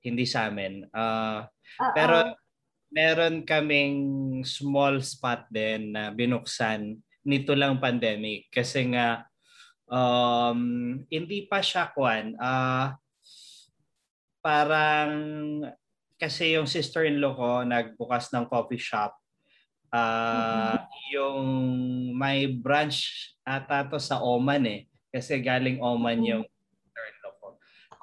[0.04, 0.84] hindi sa amin.
[0.92, 1.48] Uh,
[1.96, 2.36] pero
[2.92, 4.00] meron kaming
[4.44, 9.24] small spot din na binuksan nito lang pandemic kasi nga
[9.88, 10.60] um,
[11.08, 12.92] hindi pa siya kwan uh,
[14.44, 15.14] parang
[16.22, 19.18] kasi yung sister-in-law ko nagbukas ng coffee shop.
[19.90, 20.78] Uh, mm-hmm.
[21.18, 21.42] Yung
[22.14, 24.82] may branch ata to sa Oman eh.
[25.10, 26.30] Kasi galing Oman mm-hmm.
[26.30, 27.48] yung sister-in-law ko.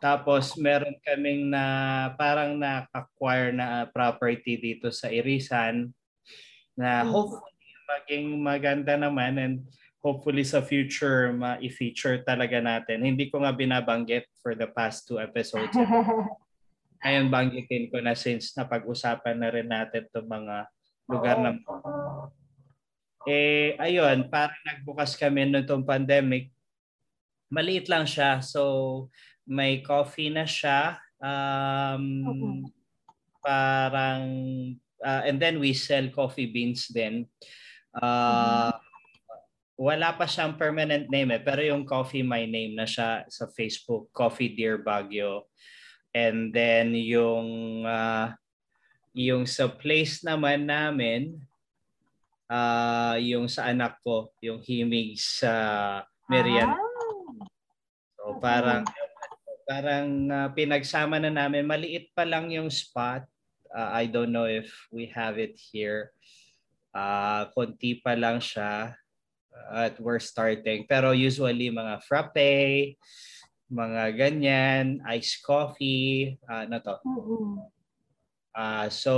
[0.03, 1.65] Tapos meron kaming na
[2.19, 5.95] parang na-acquire na property dito sa Irisan
[6.75, 7.15] na mm-hmm.
[7.15, 7.55] hopefully
[7.89, 9.55] maging maganda naman and
[10.03, 13.07] hopefully sa future ma-feature talaga natin.
[13.07, 15.71] Hindi ko nga binabanggit for the past two episodes.
[17.03, 20.57] Ngayon banggitin ko na since napag-usapan na rin natin itong mga
[21.09, 21.57] lugar na
[23.29, 26.49] eh ayun, parang nagbukas kami nitong pandemic.
[27.53, 28.41] Maliit lang siya.
[28.41, 29.09] So
[29.45, 30.97] may coffee na siya.
[31.21, 32.65] Um,
[33.45, 34.25] parang
[35.05, 37.29] uh, and then we sell coffee beans then.
[37.93, 38.73] Uh,
[39.79, 44.11] wala pa siyang permanent name eh, pero yung coffee my name na siya sa Facebook,
[44.11, 45.47] Coffee Dear Baguio.
[46.17, 48.33] And then yung uh,
[49.13, 51.37] yung sa place naman namin
[52.49, 55.53] uh, yung sa anak ko, yung himig sa
[56.27, 56.73] Merian.
[56.73, 56.81] Ah.
[58.19, 58.85] So parang
[59.69, 63.25] parang uh, pinagsama na namin maliit pa lang yung spot.
[63.69, 66.11] Uh, I don't know if we have it here.
[66.97, 68.97] Uh, konti pa lang siya
[69.69, 70.89] at we're starting.
[70.89, 72.97] Pero usually mga frappe,
[73.69, 76.97] mga ganyan, iced coffee, uh, ano to.
[78.59, 79.15] Uh, so,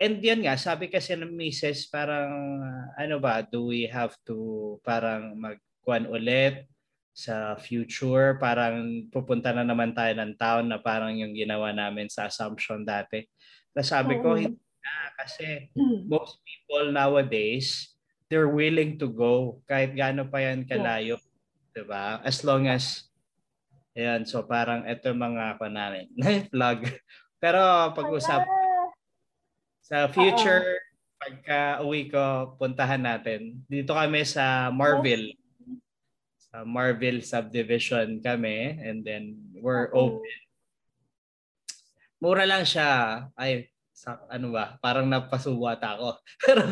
[0.00, 2.62] and yun nga, sabi kasi ng misis, parang,
[2.96, 6.64] ano ba, do we have to parang magkuhan ulit
[7.12, 8.40] sa future?
[8.40, 13.26] Parang pupunta na naman tayo ng town na parang yung ginawa namin sa Assumption dati.
[13.74, 16.08] Tapos sabi ko, hindi na, kasi mm.
[16.08, 17.92] most people nowadays,
[18.32, 21.20] they're willing to go kahit gaano pa yan kalayo.
[21.20, 21.30] Yeah.
[21.72, 22.20] Diba?
[22.24, 23.11] As long as
[23.92, 26.08] Ayan, so parang ito mga ako namin.
[26.52, 26.88] vlog.
[27.36, 27.60] Pero
[27.92, 28.40] pag-usap
[29.84, 30.80] sa future, Uh-oh.
[31.20, 33.60] pagka uwi ko, puntahan natin.
[33.68, 35.36] Dito kami sa Marville.
[36.40, 40.24] Sa Marville subdivision kami and then we're open.
[42.22, 43.26] Mura lang siya.
[43.36, 44.78] Ay, sa, ano ba?
[44.80, 46.16] Parang napasuwat ako.
[46.42, 46.62] Pero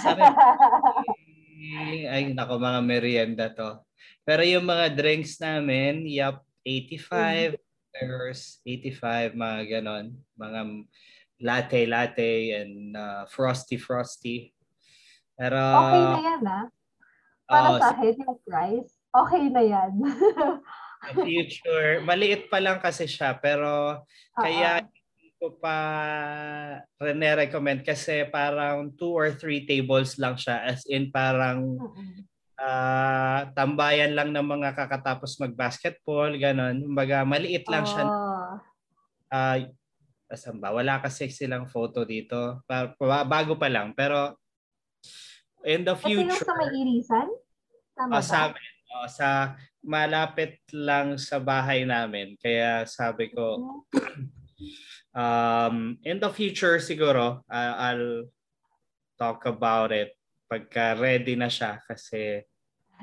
[0.00, 0.24] sabi,
[2.12, 3.78] ay nako mga merienda to.
[4.24, 7.56] Pero yung mga drinks namin, yap, 85
[7.96, 10.60] pears, 85 mga ganon, mga
[11.40, 14.52] latte latte and uh, frosty frosty.
[15.32, 16.64] Pero Okay na yan ah.
[17.48, 19.92] Para uh, sa akin yung price, okay na yan.
[21.24, 24.42] future, maliit pa lang kasi siya pero uh-huh.
[24.42, 24.84] kaya
[25.38, 25.78] ko pa
[26.98, 32.26] rene-recommend kasi parang two or three tables lang siya as in parang uh-huh
[32.58, 36.82] uh, tambayan lang ng mga kakatapos mag-basketball, ganun.
[36.82, 37.90] Kumbaga, maliit lang oh.
[37.90, 38.04] siya.
[39.30, 39.56] Uh,
[40.28, 40.74] asan ba?
[40.74, 42.66] Wala kasi silang photo dito.
[43.06, 43.94] Bago pa lang.
[43.94, 44.36] Pero
[45.64, 46.26] in the future...
[46.28, 47.28] Kasi yung sa may irisan?
[47.94, 49.52] Tama uh, Sa amin, Uh, sa
[49.84, 52.40] malapit lang sa bahay namin.
[52.40, 53.84] Kaya sabi ko,
[55.12, 58.32] um, in the future siguro, uh, I'll
[59.20, 60.17] talk about it
[60.48, 62.40] pagka ready na siya kasi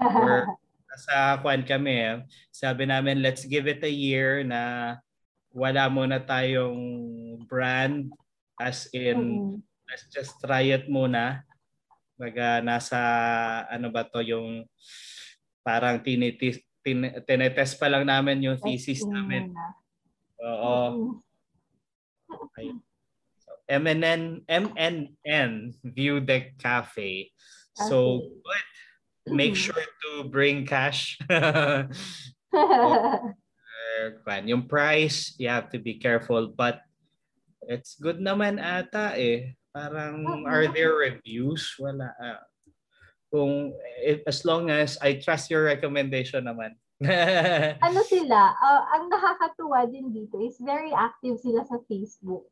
[0.01, 0.49] we're
[0.95, 1.95] nasa kwan kami.
[1.99, 2.15] Eh.
[2.55, 4.95] Sabi namin, let's give it a year na
[5.51, 6.79] wala muna tayong
[7.47, 8.11] brand
[8.55, 9.55] as in mm-hmm.
[9.91, 11.43] let's just try it muna.
[12.15, 12.99] Baga nasa
[13.67, 14.63] ano ba to yung
[15.67, 19.51] parang tinitis, tin, tinetest pa lang namin yung thesis namin.
[20.39, 20.79] Oo.
[20.95, 22.94] Mm-hmm.
[23.69, 27.31] MNN, MNN View Deck Cafe.
[27.75, 28.63] So, but
[29.33, 31.19] make sure to bring cash.
[34.45, 36.53] yung price, you have to be careful.
[36.55, 36.81] But
[37.67, 39.57] it's good naman ata eh.
[39.75, 41.75] Parang, are there reviews?
[41.75, 42.15] Wala.
[42.15, 42.39] Uh,
[43.27, 46.79] kung, if, as long as I trust your recommendation naman.
[47.83, 52.47] ano sila, uh, ang nakakatuwa din dito is very active sila sa Facebook.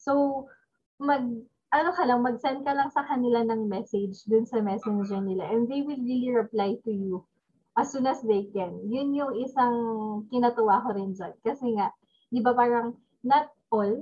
[0.00, 0.48] So,
[0.96, 1.22] mag,
[1.70, 5.68] ano ka lang, mag-send ka lang sa kanila ng message dun sa messenger nila and
[5.68, 7.22] they will really reply to you
[7.76, 8.80] as soon as they can.
[8.88, 9.76] Yun yung isang
[10.32, 11.36] kinatuwa ko rin dyan.
[11.44, 11.92] Kasi nga,
[12.32, 13.94] di ba parang not all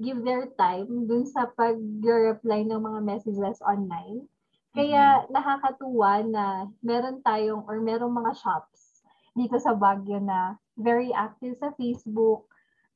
[0.00, 4.24] give their time dun sa pag-reply ng mga messages online.
[4.70, 5.32] Kaya mm-hmm.
[5.34, 6.44] nakakatuwa na
[6.80, 9.02] meron tayong or merong mga shops
[9.34, 12.46] dito sa Baguio na very active sa Facebook,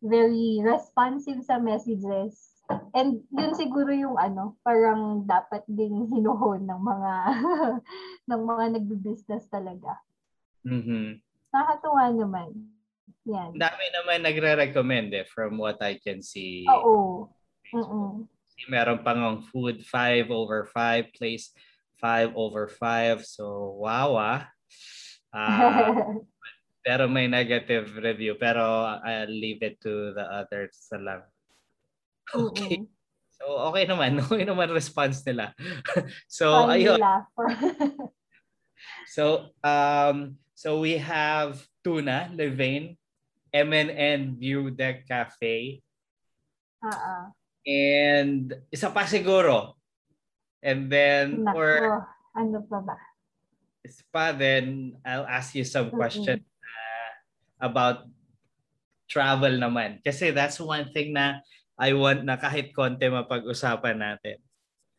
[0.04, 2.60] very responsive sa messages.
[2.92, 7.12] And yun siguro yung ano, parang dapat ding hinuhon ng mga
[8.30, 9.96] ng mga nagbi-business talaga.
[10.64, 11.20] Mhm.
[11.52, 12.50] Nakakatuwa naman.
[13.24, 13.56] Yan.
[13.56, 16.68] Dami naman nagre-recommend eh from what I can see.
[16.68, 17.28] Oo.
[17.72, 18.28] Mm
[18.70, 21.50] Meron pang food 5 over 5 place
[21.98, 23.24] 5 over 5.
[23.26, 24.40] So wow ah.
[25.34, 26.22] Uh,
[26.84, 31.24] pero may negative review pero I'll leave it to the others sa lang.
[32.28, 32.84] Okay.
[33.40, 35.56] So okay naman, okay naman response nila.
[36.28, 37.00] so ayun.
[39.16, 43.00] so um so we have Tuna, Levain,
[43.48, 45.80] MNN View Deck Cafe.
[46.84, 47.32] Uh-uh.
[47.64, 49.80] And isa pa siguro.
[50.60, 51.72] And then Nako, or
[52.36, 52.96] ano pa ba?
[53.80, 56.53] Isa pa then I'll ask you some question uh,
[57.64, 58.04] about
[59.08, 60.04] travel naman.
[60.04, 61.40] Kasi that's one thing na
[61.80, 64.36] I want na kahit konti mapag-usapan natin.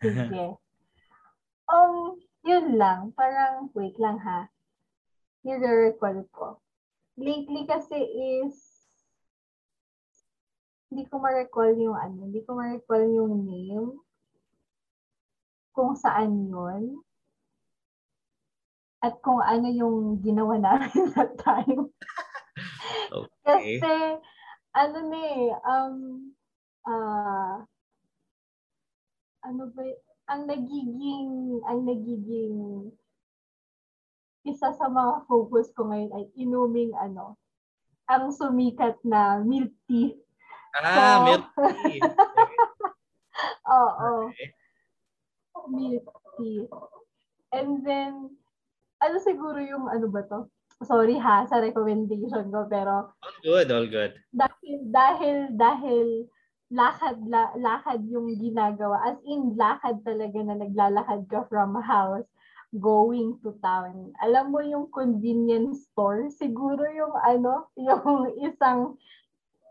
[0.02, 0.58] Sige.
[1.70, 3.14] um, yun lang.
[3.14, 4.50] Parang, wait lang ha.
[5.46, 6.66] Nire-recall ko
[7.16, 8.56] lately kasi is
[10.92, 14.00] hindi ko ma-recall yung ano, hindi ko ma-recall yung name
[15.76, 17.04] kung saan yun
[19.04, 21.92] at kung ano yung ginawa namin that time.
[23.24, 23.80] Okay.
[23.80, 23.94] Kasi
[24.76, 25.96] ano na eh, um,
[26.84, 27.56] uh,
[29.46, 29.84] ano ba,
[30.28, 32.58] ang nagiging, ang nagiging
[34.46, 37.38] isa sa mga focus ko ngayon ay inuming ano,
[38.06, 40.14] ang sumikat na milk tea.
[40.78, 41.46] Ah, so, milk
[41.82, 42.02] tea.
[43.80, 44.30] Oo.
[44.30, 44.50] Okay.
[45.72, 46.06] Milk
[46.38, 46.62] tea.
[47.56, 48.38] And then,
[49.02, 50.46] ano siguro yung ano ba to?
[50.84, 54.12] Sorry ha sa recommendation ko pero all good, all good.
[54.36, 56.08] Dahil dahil dahil
[56.74, 62.28] lakad la, lakad yung ginagawa as in lakad talaga na naglalakad ka from house
[62.76, 64.12] going to town.
[64.20, 69.00] Alam mo yung convenience store, siguro yung ano, yung isang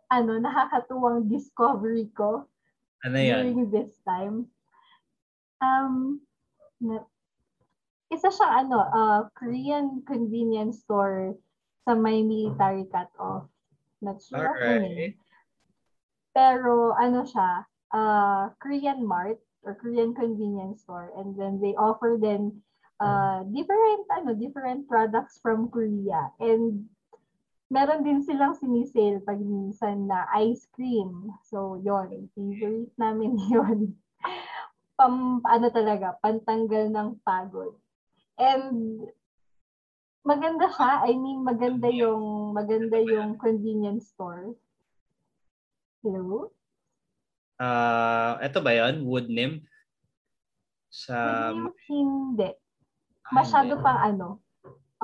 [0.09, 2.49] ano, nakakatuwang discovery ko
[3.05, 3.45] ano yan?
[3.45, 4.49] during this time.
[5.61, 6.21] Um,
[6.81, 7.05] na,
[8.13, 11.37] isa siya ano, uh, Korean convenience store
[11.85, 13.49] sa may military cut-off.
[14.01, 15.17] Not sure Alright.
[16.35, 22.61] Pero ano siya, uh, Korean Mart or Korean convenience store and then they offer then
[23.01, 26.85] uh, different ano different products from Korea and
[27.73, 31.33] meron din silang sinisale pag minsan na ice cream.
[31.49, 33.99] So, yon favorite namin yon
[34.95, 37.75] Pam, ano talaga, pantanggal ng pagod.
[38.39, 39.07] And,
[40.25, 41.07] maganda siya.
[41.07, 44.57] I mean, maganda yung, maganda yung convenience store.
[46.03, 46.51] Hello?
[47.61, 49.63] Uh, ito ba yon Wood nymph?
[50.91, 51.51] Sa...
[51.87, 52.51] Hindi.
[53.31, 54.43] Masyado pang ano.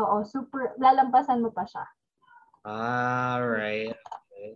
[0.00, 1.84] Oo, super, lalampasan mo pa siya.
[2.64, 3.96] Ah, right.
[3.96, 4.48] Okay.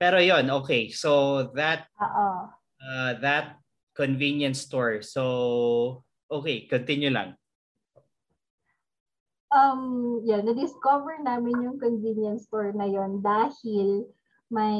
[0.00, 0.90] Pero yon okay.
[0.90, 2.50] So that Oo.
[2.80, 3.60] Uh, that
[3.94, 5.04] convenience store.
[5.04, 7.36] So okay, continue lang.
[9.50, 9.82] um,
[10.22, 14.06] yan, na-discover namin yung convenience store na yon dahil
[14.50, 14.78] may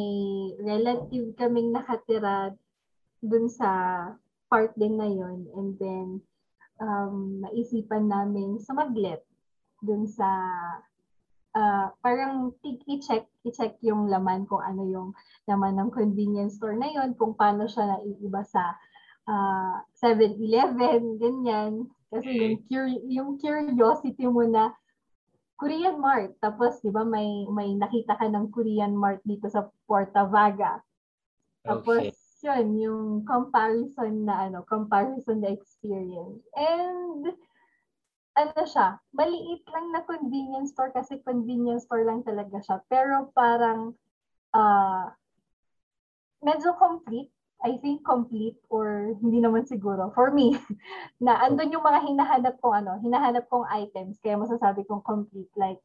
[0.63, 2.55] relative kaming nakatira
[3.23, 3.71] dun sa
[4.51, 6.07] part din na yon and then
[6.83, 9.23] um, naisipan namin sumaglit
[9.79, 10.27] dun sa
[11.55, 15.09] uh, parang i-check i-check yung laman kung ano yung
[15.47, 18.75] laman ng convenience store na yon kung paano siya naiiba sa
[19.31, 24.75] uh, 7-Eleven ganyan kasi yung cur- yung curiosity mo na
[25.55, 30.27] Korean Mart tapos 'di ba may may nakita ka ng Korean Mart dito sa Porta
[30.27, 30.83] Vaga
[31.63, 32.11] tapos okay
[32.41, 36.41] yun, yung comparison na ano, comparison na experience.
[36.57, 37.37] And
[38.37, 42.81] ano siya, maliit lang na convenience store kasi convenience store lang talaga siya.
[42.89, 43.93] Pero parang
[44.57, 45.13] uh,
[46.41, 47.29] medyo complete.
[47.61, 50.57] I think complete or hindi naman siguro for me
[51.25, 55.77] na andun yung mga hinahanap kong ano, hinahanap kong items kaya masasabi kong complete like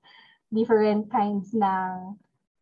[0.56, 2.16] different kinds ng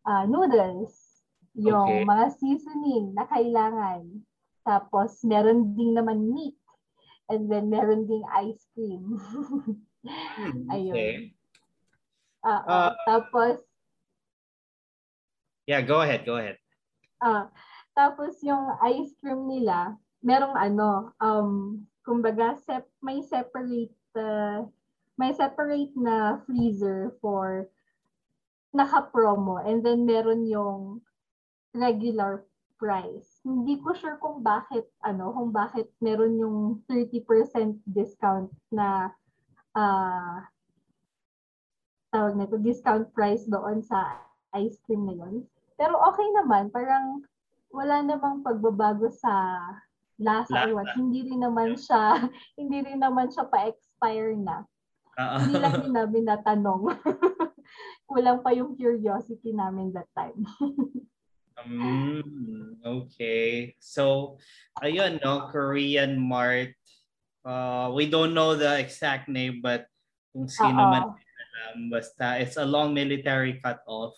[0.08, 1.22] uh, noodles,
[1.54, 2.10] yung okay.
[2.10, 4.04] mga seasoning na kailangan.
[4.64, 6.58] Tapos, meron din naman meat.
[7.30, 9.20] And then, meron ding ice cream.
[10.04, 10.94] hmm, Ayun.
[10.96, 11.16] Okay.
[12.44, 13.64] Uh, uh, tapos,
[15.64, 16.60] Yeah, go ahead, go ahead.
[17.24, 17.48] Uh,
[17.94, 24.66] tapos, yung ice cream nila, merong ano, um, kumbaga, sep may separate, uh,
[25.18, 27.70] may separate na freezer for
[28.74, 29.62] naka-promo.
[29.62, 31.06] And then, meron yung
[31.78, 32.46] regular
[32.84, 33.40] price.
[33.46, 36.58] Hindi ko sure kung bakit ano, kung bakit meron yung
[36.92, 39.08] 30% discount na
[39.72, 40.44] uh,
[42.14, 44.22] tawag nito, discount price doon sa
[44.54, 45.48] ice cream na yun.
[45.80, 47.26] Pero okay naman, parang
[47.74, 49.58] wala namang pagbabago sa
[50.22, 50.94] lasa or what.
[50.94, 54.62] Hindi rin naman siya, hindi rin naman siya pa-expire na.
[55.18, 55.40] Uh-oh.
[55.42, 56.94] Hindi lang din namin natanong.
[58.10, 60.46] Kulang pa yung curiosity namin that time.
[61.58, 63.74] Um, okay.
[63.82, 64.38] So,
[64.78, 65.50] ayun, no?
[65.50, 66.78] Korean Mart.
[67.42, 69.90] Uh, we don't know the exact name, but
[70.30, 70.94] kung sino Uh-oh.
[70.94, 71.06] man
[71.64, 74.14] alam, basta it's a long military cut-off.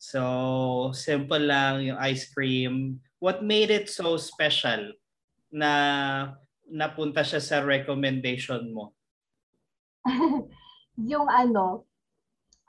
[0.00, 3.04] So, simple lang yung ice cream.
[3.20, 4.96] What made it so special
[5.52, 5.72] na
[6.64, 8.96] napunta siya sa recommendation mo?
[11.12, 11.84] yung ano,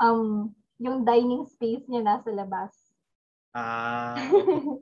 [0.04, 2.76] um, yung dining space niya nasa labas.
[3.56, 4.20] Ah.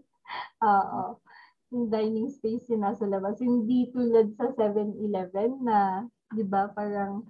[0.66, 1.22] Oo.
[1.70, 3.38] Yung dining space yun nasa labas.
[3.38, 7.30] Hindi tulad sa 7-Eleven na, di ba, parang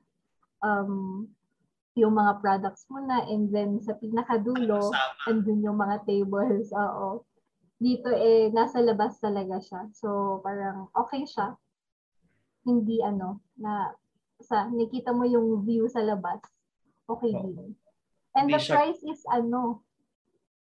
[0.63, 1.27] um,
[1.99, 4.89] yung mga products mo na and then sa pinakadulo,
[5.29, 6.71] andun yung mga tables.
[6.71, 7.27] Oo.
[7.79, 9.87] Dito eh, nasa labas talaga siya.
[9.95, 11.55] So, parang okay siya.
[12.63, 13.91] Hindi ano, na
[14.39, 16.39] sa nakita mo yung view sa labas,
[17.07, 17.43] okay oh.
[17.43, 17.75] din.
[18.35, 18.73] And Hindi the siya...
[18.79, 19.83] price is ano,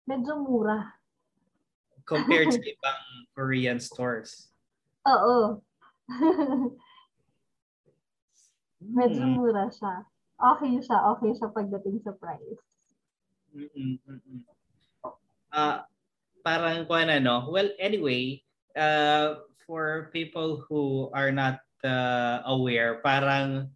[0.07, 0.95] medyo mura.
[2.03, 3.03] Compared sa ibang
[3.35, 4.51] Korean stores.
[5.07, 5.63] Oo.
[8.81, 9.33] medyo mm.
[9.37, 10.03] mura siya.
[10.41, 12.61] Okay siya, okay siya pagdating sa price.
[13.53, 14.01] Mm-mm.
[15.51, 15.85] Uh,
[16.41, 18.41] parang kung ano, well, anyway,
[18.73, 23.69] uh, for people who are not uh, aware, parang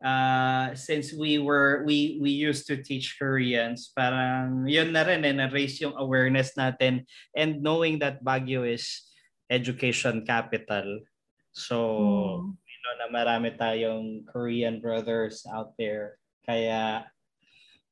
[0.00, 5.34] uh, since we were we we used to teach Koreans, parang yun na rin eh,
[5.34, 7.04] na-raise yung awareness natin
[7.36, 9.04] and knowing that Baguio is
[9.50, 11.04] education capital.
[11.52, 12.67] So, mm.
[12.96, 16.16] Know na marami tayong Korean brothers out there.
[16.48, 17.04] Kaya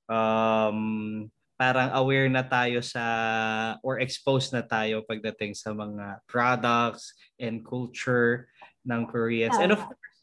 [0.09, 3.05] um parang aware na tayo sa
[3.80, 8.49] or exposed na tayo pagdating sa mga products and culture
[8.84, 9.57] ng Koreans.
[9.57, 10.20] And of course,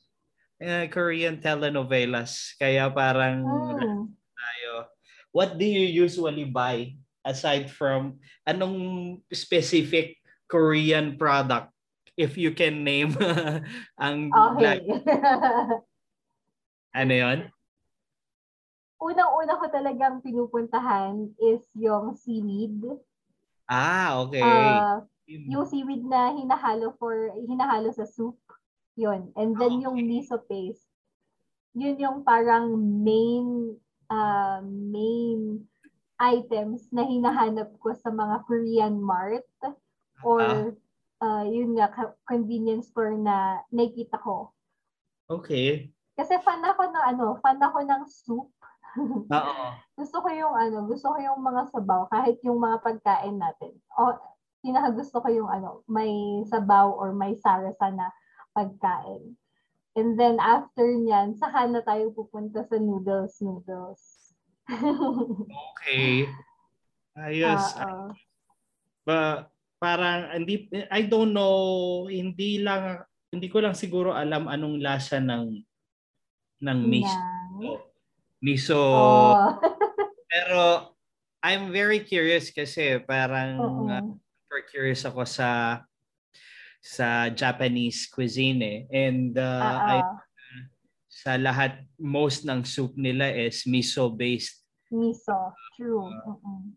[0.62, 2.54] uh, Korean telenovelas.
[2.58, 4.10] Kaya parang oh.
[4.14, 4.74] tayo.
[5.34, 6.94] What do you usually buy
[7.26, 11.73] aside from anong specific Korean product
[12.18, 13.14] if you can name
[14.04, 14.86] ang okay.
[17.00, 17.40] ano yon?
[19.04, 22.80] Unang-una ko talagang pinupuntahan is yung seaweed.
[23.68, 24.40] Ah, okay.
[24.40, 28.40] Uh, yung seaweed na hinahalo for hinahalo sa soup.
[28.96, 29.34] Yun.
[29.36, 29.84] And then okay.
[29.90, 30.88] yung miso paste,
[31.74, 33.76] yun yung parang main
[34.08, 35.66] uh, main
[36.22, 39.50] items na hinahanap ko sa mga Korean mart
[40.22, 40.78] or
[41.24, 41.88] uh, yun nga
[42.28, 44.52] convenience store na nakita ko.
[45.32, 45.88] Okay.
[46.20, 48.52] Kasi fan ako ng ano, fan ako ng soup.
[49.34, 49.66] Oo.
[49.98, 53.74] gusto ko yung ano, gusto ko yung mga sabaw kahit yung mga pagkain natin.
[53.98, 54.14] O
[54.62, 58.14] pinaka gusto ko yung ano, may sabaw or may sarasa na
[58.54, 59.34] pagkain.
[59.98, 64.34] And then after niyan, saka na tayo pupunta sa noodles, noodles.
[65.74, 66.30] okay.
[67.18, 67.66] Ayos.
[67.78, 68.10] Uh, uh,
[69.06, 69.53] ba
[69.84, 73.04] parang hindi I don't know, hindi lang
[73.36, 75.60] hindi ko lang siguro alam anong lasa ng
[76.64, 77.20] ng miso.
[77.60, 77.80] Yeah.
[78.40, 78.80] Miso.
[78.80, 79.60] Oh.
[80.32, 80.96] pero
[81.44, 83.60] I'm very curious kasi parang
[83.92, 84.00] uh,
[84.48, 85.84] super curious ako sa
[86.80, 88.80] sa Japanese cuisine eh.
[88.88, 90.00] And uh, I,
[91.12, 94.64] sa lahat, most ng soup nila is miso-based.
[94.92, 96.08] Miso, true.
[96.08, 96.68] Uh,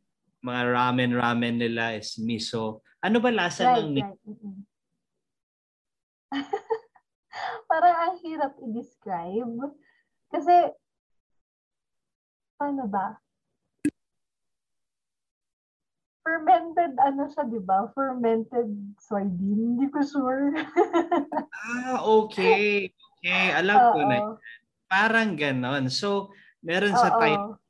[0.46, 2.86] mga ramen-ramen nila is miso.
[3.07, 4.02] Ano ba lasa right, ng?
[4.02, 4.18] Right.
[7.70, 9.70] Parang ang hirap i-describe.
[10.34, 10.74] Kasi,
[12.59, 13.22] paano ba?
[16.26, 17.86] fermented ano siya, di ba?
[17.94, 19.78] Fermented soybean.
[19.78, 20.59] Hindi ko sure.
[21.62, 22.90] ah, okay.
[22.90, 24.18] Okay, alam ko na.
[24.90, 25.86] Parang ganon.
[25.86, 26.34] So,
[26.66, 27.62] meron sa Thailand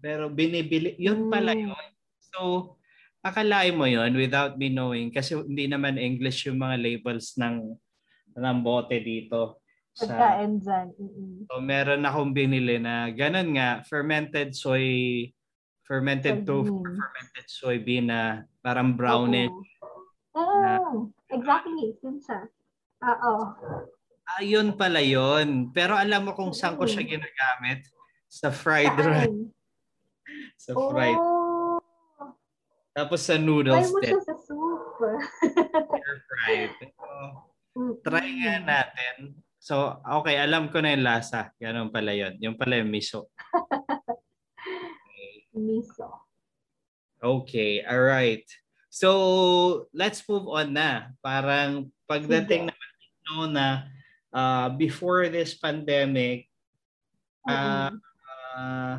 [0.00, 1.60] pero binibili, yun pala mm.
[1.68, 1.88] yun.
[2.32, 2.40] So,
[3.20, 7.76] akalain mo yun without me knowing kasi hindi naman English yung mga labels ng
[8.36, 9.60] ng bote dito.
[9.92, 10.86] Sa, Pagkain dyan.
[10.96, 11.32] Mm-hmm.
[11.50, 15.28] So, meron akong binili na ganun nga, fermented soy
[15.84, 19.50] fermented tofu or fermented soybean na parang brownish.
[20.30, 20.78] Oh, na,
[21.34, 21.98] exactly.
[21.98, 22.46] Yun siya.
[23.02, 23.34] Oo.
[24.38, 25.74] Ayun pala yun.
[25.74, 27.82] Pero alam mo kung saan ko siya ginagamit?
[28.30, 29.50] Sa fried rice.
[30.70, 31.18] sa fried.
[31.18, 31.39] Oh.
[32.90, 34.10] Tapos sa noodles din.
[34.10, 34.82] Try mo sa soup.
[36.28, 36.74] fried.
[37.70, 39.38] So, try nga natin.
[39.60, 41.54] So, okay, alam ko na yung lasa.
[41.60, 42.34] Ganun pala yun.
[42.42, 43.30] Yung pala yung miso.
[45.54, 46.08] miso.
[47.20, 48.48] Okay, all right.
[48.88, 51.14] So, let's move on na.
[51.22, 52.90] Parang pagdating naman
[53.28, 53.68] no, na
[54.34, 56.50] uh, before this pandemic,
[57.46, 57.92] uh,
[58.56, 58.94] uh,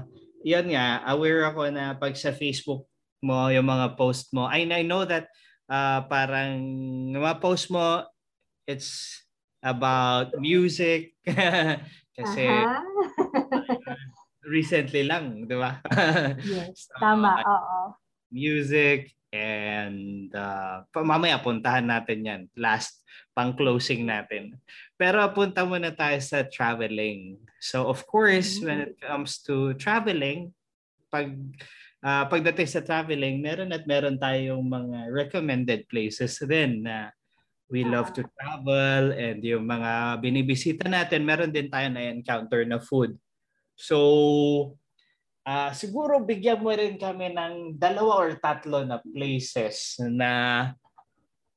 [0.45, 2.87] yan nga, aware ako na pag sa Facebook
[3.21, 5.29] mo, yung mga post mo, I, I know that
[5.69, 6.59] uh, parang
[7.13, 8.05] mga post mo,
[8.65, 9.21] it's
[9.61, 11.15] about music.
[12.17, 12.83] Kasi uh-huh
[14.45, 15.79] recently lang, di ba?
[16.41, 17.95] yes, so, tama, oo.
[18.31, 22.41] Music and uh, mamaya puntahan natin yan.
[22.57, 22.99] Last,
[23.31, 24.59] pang closing natin.
[24.99, 27.39] Pero punta muna tayo sa traveling.
[27.63, 28.67] So of course, mm-hmm.
[28.67, 30.51] when it comes to traveling,
[31.07, 31.31] pag
[32.03, 37.09] uh, pagdating sa traveling, meron at meron tayong mga recommended places din na
[37.71, 42.83] we love to travel and yung mga binibisita natin, meron din tayo na encounter na
[42.83, 43.15] food
[43.81, 44.77] So,
[45.41, 50.31] uh, siguro bigyan mo rin kami ng dalawa or tatlo na places na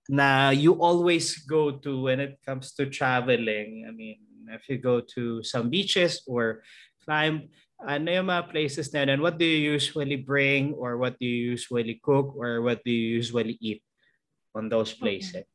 [0.09, 3.85] na you always go to when it comes to traveling.
[3.89, 4.21] I mean,
[4.53, 6.65] if you go to some beaches or
[7.05, 7.53] climb,
[7.83, 9.21] ano yung mga places na yun?
[9.21, 13.19] What do you usually bring or what do you usually cook or what do you
[13.19, 13.83] usually eat
[14.55, 15.47] on those places?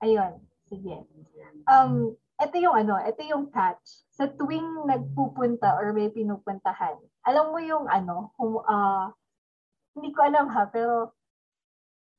[0.00, 1.04] Ayun, sige.
[1.68, 4.04] Um, ito yung ano, ito yung catch.
[4.16, 9.12] Sa tuwing nagpupunta or may pinupuntahan, alam mo yung ano, kung, uh,
[9.96, 11.12] hindi ko alam ha, pero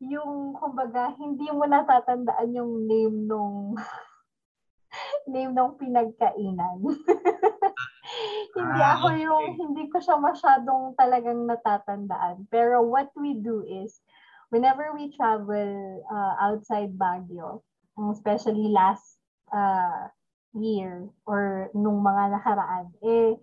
[0.01, 3.77] yung kumbaga hindi mo natatandaan yung name nung
[5.31, 6.81] name nung pinagkainan.
[8.57, 12.49] hindi ah, ako yung hindi ko siya masyadong talagang natatandaan.
[12.49, 14.01] Pero what we do is
[14.49, 17.63] whenever we travel uh, outside Baguio,
[18.11, 19.21] especially last
[19.53, 20.09] uh,
[20.57, 23.37] year or nung mga nakaraan, eh,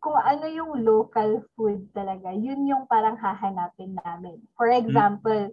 [0.00, 4.40] kung ano yung local food talaga, yun yung parang hahanapin namin.
[4.56, 4.80] For hmm.
[4.80, 5.52] example,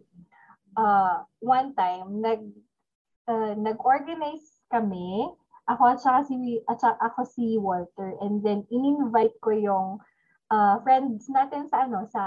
[0.80, 2.42] uh, one time, nag,
[3.28, 5.28] uh, nag-organize kami,
[5.68, 9.88] ako at saka si, at saka ako si Walter, and then in-invite ko yung
[10.52, 12.24] uh, friends natin sa ano, sa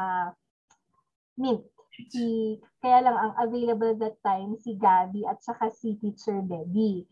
[1.40, 1.64] Mint.
[2.12, 7.04] Si, kaya lang ang available that time, si Gabby at saka si Teacher Debbie.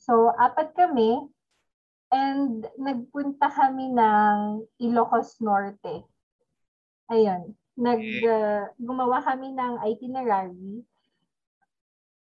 [0.00, 1.20] So, apat kami
[2.12, 6.04] and nagpunta kami ng Ilocos Norte.
[7.12, 7.56] Ayun.
[7.76, 10.84] Nag, uh, gumawa kami ng itinerary.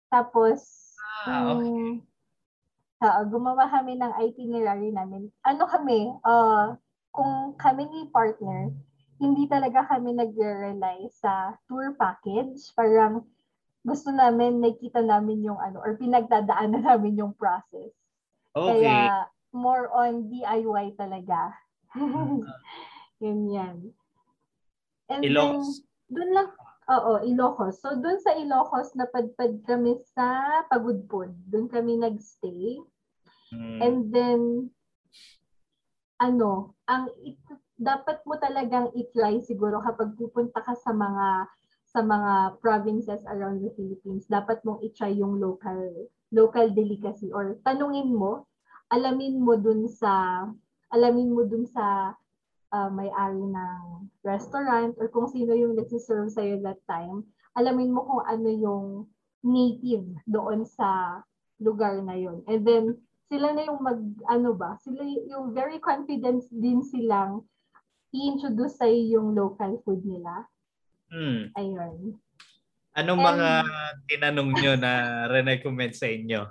[0.07, 0.63] Tapos,
[1.27, 1.67] ah, okay.
[1.67, 1.99] um,
[3.01, 5.27] uh, gumawa kami ng itinerary namin.
[5.43, 6.75] Ano kami, uh,
[7.11, 8.71] kung kami ni partner,
[9.19, 12.59] hindi talaga kami nagre-rely sa tour package.
[12.75, 13.23] Parang
[13.85, 17.91] gusto namin, nakita namin yung ano, or pinagdadaanan namin yung process.
[18.55, 18.87] Okay.
[18.87, 21.55] Kaya, more on DIY talaga.
[23.23, 23.77] yun yan.
[25.07, 25.79] And Ilocos.
[26.11, 26.49] then, dun lang,
[26.89, 27.81] oo, Ilocos.
[27.81, 31.33] So, dun sa Ilocos, napadpad kami sa Pagudpod.
[31.49, 32.81] Dun kami nagstay.
[33.53, 33.79] Mm.
[33.81, 34.41] And then,
[36.21, 37.39] ano, ang it,
[37.75, 41.49] dapat mo talagang i-try siguro kapag pupunta ka sa mga
[41.95, 48.11] sa mga provinces around the Philippines, dapat mong i-try yung local local delicacy or tanungin
[48.11, 48.47] mo,
[48.91, 50.43] alamin mo dun sa
[50.91, 52.15] alamin mo dun sa
[52.75, 57.23] uh, may-ari ng restaurant or kung sino yung nagsiserve sa'yo that time,
[57.55, 58.85] alamin mo kung ano yung
[59.45, 61.21] native doon sa
[61.63, 62.43] lugar na yon.
[62.51, 62.85] And then,
[63.31, 67.47] sila na yung mag, ano ba, sila yung very confident din silang
[68.11, 70.45] i-introduce sa'yo yung local food nila.
[71.07, 71.53] Hmm.
[71.55, 72.19] Ayun.
[72.95, 73.49] Anong And, mga
[74.07, 74.91] tinanong nyo na
[75.31, 76.41] re-recommend sa inyo?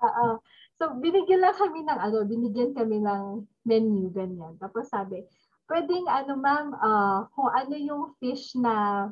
[0.00, 0.40] Oo.
[0.80, 4.58] So, binigyan lang kami ng, ano, binigyan kami ng menu, ganyan.
[4.58, 5.22] Tapos sabi,
[5.68, 9.08] pwedeng, ano ma'am, uh, kung ano yung fish na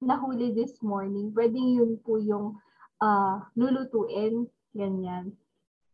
[0.00, 2.60] nahuli this morning, pwedeng yun po yung
[3.00, 5.32] uh, lulutuin, ganyan.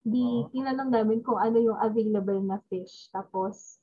[0.00, 0.48] Di, oh.
[0.50, 3.12] tinanong namin kung ano yung available na fish.
[3.12, 3.78] Tapos,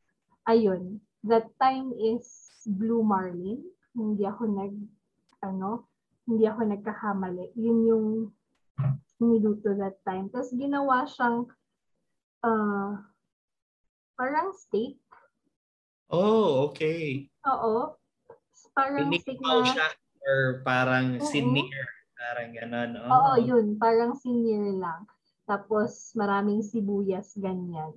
[0.50, 2.28] ayun, that time is
[2.68, 3.62] blue marlin
[3.98, 4.74] hindi ako nag,
[5.42, 5.90] ano,
[6.30, 7.58] hindi ako nagkakamali.
[7.58, 8.06] Yun yung
[9.18, 10.30] niluto that time.
[10.30, 11.50] Tapos ginawa siyang
[12.46, 12.94] uh,
[14.14, 15.02] parang steak.
[16.08, 17.28] Oh, okay.
[17.44, 17.96] Oo.
[18.72, 19.68] Parang na...
[19.68, 19.88] siya
[20.28, 21.28] or parang uh-huh.
[21.28, 21.88] senior.
[22.18, 22.92] Parang gano'n.
[23.04, 23.10] Oh.
[23.12, 23.76] Oo, yun.
[23.76, 25.08] Parang senior lang.
[25.48, 27.96] Tapos maraming sibuyas, ganyan.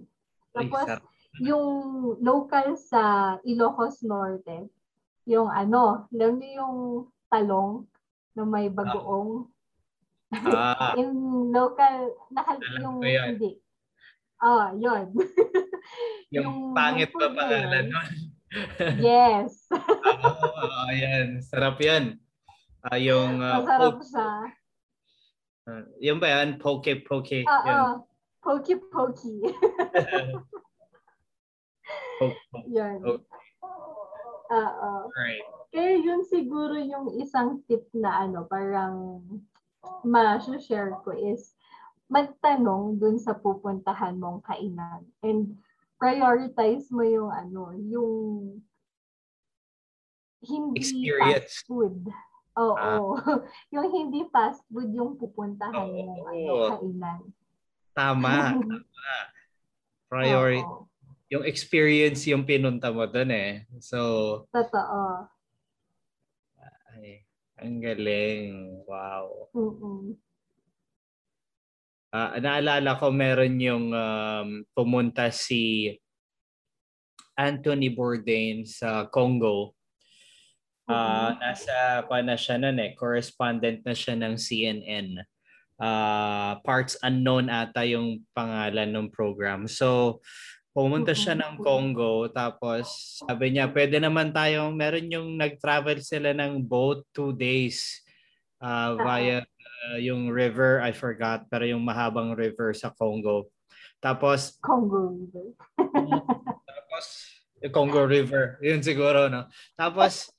[0.55, 0.99] Tapos, Ay,
[1.47, 1.67] yung
[2.19, 4.67] local sa Ilocos Norte,
[5.27, 6.77] yung ano, alam niyo yung
[7.31, 7.87] talong
[8.35, 9.47] na may bagoong.
[10.35, 10.95] Ah.
[11.01, 13.59] in local, naka, yung hindi.
[14.41, 15.13] Ah, yun.
[16.35, 18.11] yung, yung pangit pa pangalan nun.
[18.99, 19.69] yes.
[19.71, 21.45] Oo, oh, ayan.
[21.45, 22.17] Sarap yan.
[22.89, 24.29] Uh, yung uh, Masarap siya.
[25.69, 26.57] Uh, yung ba yan?
[26.57, 27.45] Poke, poke.
[27.45, 27.69] Oo.
[27.69, 28.01] Uh,
[28.41, 29.29] poke, poke.
[32.77, 33.05] Yan.
[33.05, 33.25] Okay.
[34.51, 34.93] Oo.
[35.15, 35.45] Right.
[35.71, 39.23] Kaya yun siguro yung isang tip na ano, parang
[40.03, 41.55] ma-share ko is
[42.11, 45.07] magtanong dun sa pupuntahan mong kainan.
[45.23, 45.57] And
[45.97, 48.13] prioritize mo yung ano, yung
[50.43, 51.63] hindi Experience.
[51.63, 52.11] fast food.
[52.59, 53.15] Oo.
[53.17, 53.41] Ah.
[53.75, 57.21] yung hindi fast food yung pupuntahan oh, mo ano, kainan.
[57.95, 58.33] Tama.
[58.59, 59.15] tama.
[60.11, 60.67] Priority.
[60.67, 60.91] Oo
[61.31, 63.63] yung experience yung pinunta mo doon eh.
[63.79, 63.99] So,
[64.51, 65.31] Totoo.
[66.91, 67.23] Ay,
[67.63, 68.83] ang galing.
[68.83, 69.47] Wow.
[69.55, 70.19] Mm-mm.
[72.11, 75.95] Uh, naalala ko meron yung um, pumunta si
[77.39, 79.79] Anthony Bourdain sa Congo.
[80.91, 81.35] Uh, mm-hmm.
[81.39, 81.77] Nasa
[82.11, 85.23] pa na siya nun eh, correspondent na siya ng CNN.
[85.81, 89.65] Uh, ah, parts unknown ata yung pangalan ng program.
[89.65, 90.21] So,
[90.71, 96.63] Pumunta siya ng Congo tapos sabi niya pwede naman tayong meron yung nag-travel sila ng
[96.63, 98.07] boat two days
[98.63, 99.43] uh, via
[99.89, 103.49] uh, yung river I forgot pero yung mahabang river sa Congo.
[104.01, 105.47] Tapos Congo River.
[106.69, 107.05] tapos
[107.61, 109.49] yung Congo River, yun siguro no.
[109.77, 110.33] Tapos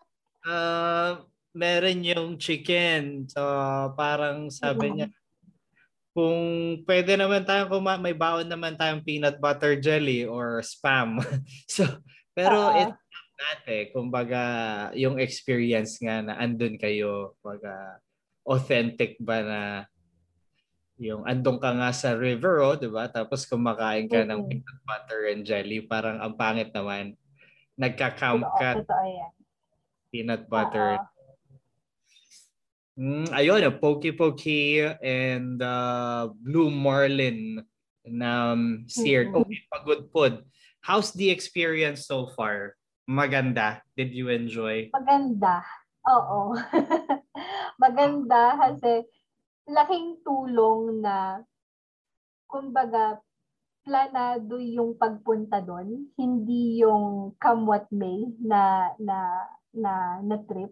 [0.45, 1.21] uh,
[1.53, 3.29] meron yung chicken.
[3.29, 3.41] So
[3.97, 5.07] parang sabi niya
[6.11, 6.39] kung
[6.83, 11.23] pwede naman tayong kuma may baon naman tayong peanut butter jelly or spam.
[11.71, 11.87] so,
[12.35, 12.99] pero uh, it's
[13.39, 13.87] not eh.
[13.95, 14.43] Kumbaga,
[14.93, 18.03] yung experience nga na andun kayo, kumbaga,
[18.47, 19.61] authentic ba na
[21.01, 23.09] yung andong ka nga sa river, oh, di ba?
[23.09, 24.29] Tapos kumakain ka mm-hmm.
[24.29, 27.17] ng peanut butter and jelly, parang ang pangit naman.
[27.73, 28.85] Nagka-camp ka.
[28.85, 29.33] Totoo, yan.
[30.13, 31.01] Peanut butter.
[31.01, 31.11] Uh-oh
[32.99, 37.63] Mm, ayun, Pokey Pokey and uh, Blue Marlin
[38.03, 39.31] na um, seared.
[39.31, 39.47] Mm-hmm.
[39.47, 40.33] Okay, pagudpod.
[40.85, 42.75] How's the experience so far?
[43.09, 43.81] Maganda.
[43.95, 44.93] Did you enjoy?
[44.93, 45.63] Maganda.
[46.05, 46.53] Oo.
[47.81, 49.09] Maganda kasi
[49.65, 51.41] laking tulong na
[52.45, 53.17] kumbaga
[53.81, 59.17] planado yung pagpunta doon, hindi yung come what may na na
[59.73, 60.69] na, na trip.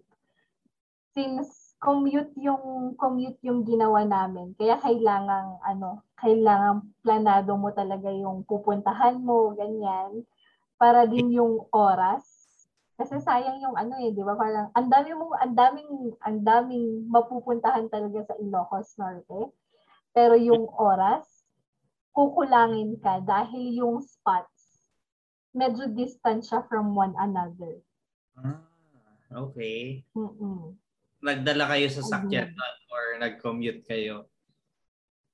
[1.18, 4.54] Since commute yung commute yung ginawa namin.
[4.54, 10.28] Kaya kailangan ano, kailangan planado mo talaga yung pupuntahan mo, ganyan.
[10.78, 12.39] Para din yung oras.
[13.00, 14.36] Kasi sayang yung ano eh, 'di ba?
[14.36, 19.56] Parang ang dami mo ang daming ang daming mapupuntahan talaga sa Ilocos Norte.
[20.12, 21.24] Pero yung oras
[22.12, 24.92] kukulangin ka dahil yung spots
[25.56, 27.80] medyo distant siya from one another.
[28.36, 28.60] Ah,
[29.48, 30.04] okay.
[30.12, 30.76] Mm-mm.
[31.24, 32.92] Nagdala kayo sa sakyan mm-hmm.
[32.92, 34.28] or nag-commute kayo?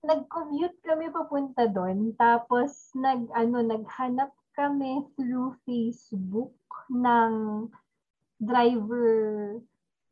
[0.06, 2.14] nag-commute kami papunta doon.
[2.16, 6.54] Tapos, nag, ano, naghanap kami through Facebook
[6.92, 7.32] ng
[8.40, 9.08] driver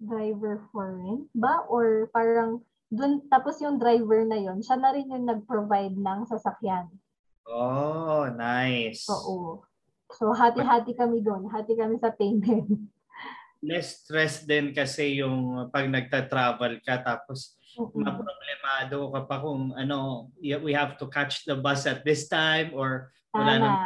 [0.03, 1.63] driver for rent ba?
[1.71, 6.91] Or parang dun, tapos yung driver na yon siya na rin yung nag-provide ng sasakyan.
[7.47, 9.07] Oh, nice.
[9.09, 9.63] Oo.
[10.13, 11.49] So, hati-hati kami doon.
[11.49, 12.69] Hati kami sa payment.
[13.63, 18.03] Less stress din kasi yung pag nagta-travel ka tapos Mm-mm.
[18.05, 23.09] maproblemado ka pa kung ano, we have to catch the bus at this time or
[23.31, 23.63] wala Tama.
[23.63, 23.77] nang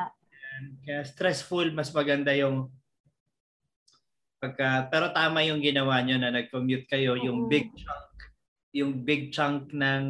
[0.85, 2.71] kaya stressful, mas maganda yung
[4.37, 7.49] pagka pero tama yung ginawa nyo na nag-commute kayo, yung Oo.
[7.49, 8.07] big chunk
[8.77, 10.05] yung big chunk ng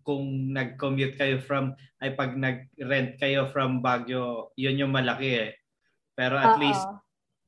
[0.00, 5.52] kung nag-commute kayo from ay pag nag-rent kayo from Baguio, yun yung malaki eh.
[6.16, 6.60] Pero at Oo.
[6.64, 6.86] least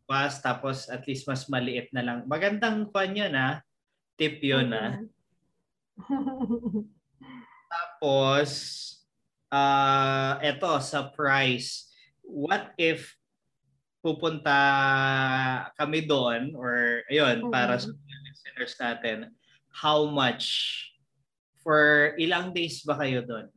[0.09, 2.19] bus tapos at least mas maliit na lang.
[2.29, 3.65] Magandang fun yun ha.
[4.21, 5.01] Tip yun ha.
[5.01, 5.09] Mm-mm.
[7.69, 8.51] Tapos,
[9.53, 11.88] ah eto sa price.
[12.29, 13.17] What if
[14.05, 14.55] pupunta
[15.81, 17.89] kami doon or ayun, para sa
[18.29, 19.19] listeners natin,
[19.73, 20.47] how much
[21.65, 23.49] for ilang days ba kayo doon?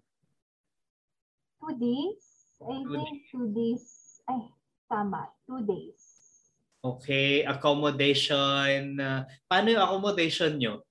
[1.61, 2.23] two days?
[2.61, 3.85] I Two think two days.
[4.25, 4.41] Ay,
[4.89, 5.29] tama.
[5.45, 6.01] Two days.
[6.81, 8.97] Okay, accommodation.
[8.97, 10.81] uh, paano yung accommodation nyo?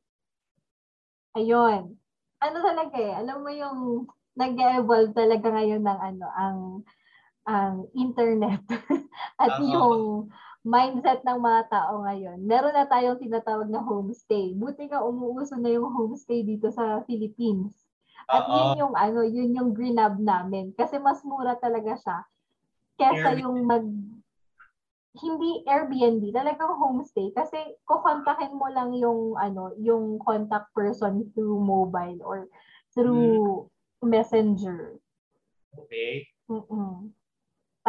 [1.35, 1.99] Ayun.
[2.39, 4.07] Ano talaga eh, alam mo yung
[4.39, 6.59] nag-evolve talaga ngayon ng ano, ang
[7.51, 8.63] ang internet
[9.43, 9.67] at Oo.
[9.67, 10.01] yung
[10.63, 12.39] mindset ng mga tao ngayon.
[12.47, 14.55] Meron na tayong tinatawag na homestay.
[14.55, 17.75] Buti nga umuuso na yung homestay dito sa Philippines.
[18.31, 18.55] At Oo.
[18.55, 22.19] yun yung ano, yun yung greenab namin kasi mas mura talaga siya
[23.01, 23.43] kesa Airbnb.
[23.43, 23.87] yung mag
[25.11, 32.23] hindi Airbnb, talagang homestay kasi kukontakin mo lang yung ano, yung contact person through mobile
[32.23, 32.47] or
[32.95, 33.67] through
[34.07, 35.03] messenger.
[35.75, 36.31] Okay.
[36.47, 37.11] Mm-mm.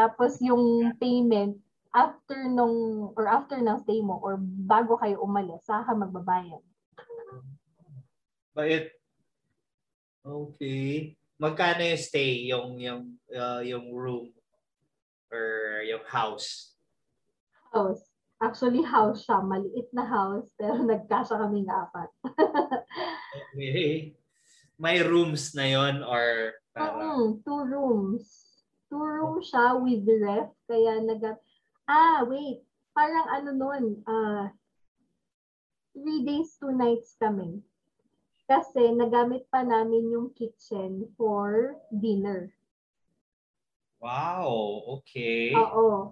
[0.01, 1.61] Tapos yung payment
[1.93, 6.57] after nung or after ng stay mo or bago kayo umalis, saka magbabayad.
[8.57, 8.89] Bait.
[10.25, 11.13] Okay.
[11.37, 14.33] Magkano yung stay, yung yung uh, yung room
[15.29, 15.45] or
[15.85, 16.73] yung house?
[17.69, 18.01] House.
[18.41, 19.37] Actually, house siya.
[19.45, 22.09] Maliit na house, pero nagkasya kami ng apat.
[23.53, 24.17] Okay.
[24.81, 28.50] May rooms na yon or parang Mm, two rooms.
[28.91, 30.51] Two rooms siya with the ref.
[30.67, 31.23] Kaya nag
[31.87, 32.59] Ah, wait.
[32.91, 34.51] Parang ano nun, ah,
[35.95, 37.63] three days, two nights kami.
[38.51, 42.51] Kasi nagamit pa namin yung kitchen for dinner.
[44.03, 45.55] wow, okay.
[45.55, 46.11] Oo.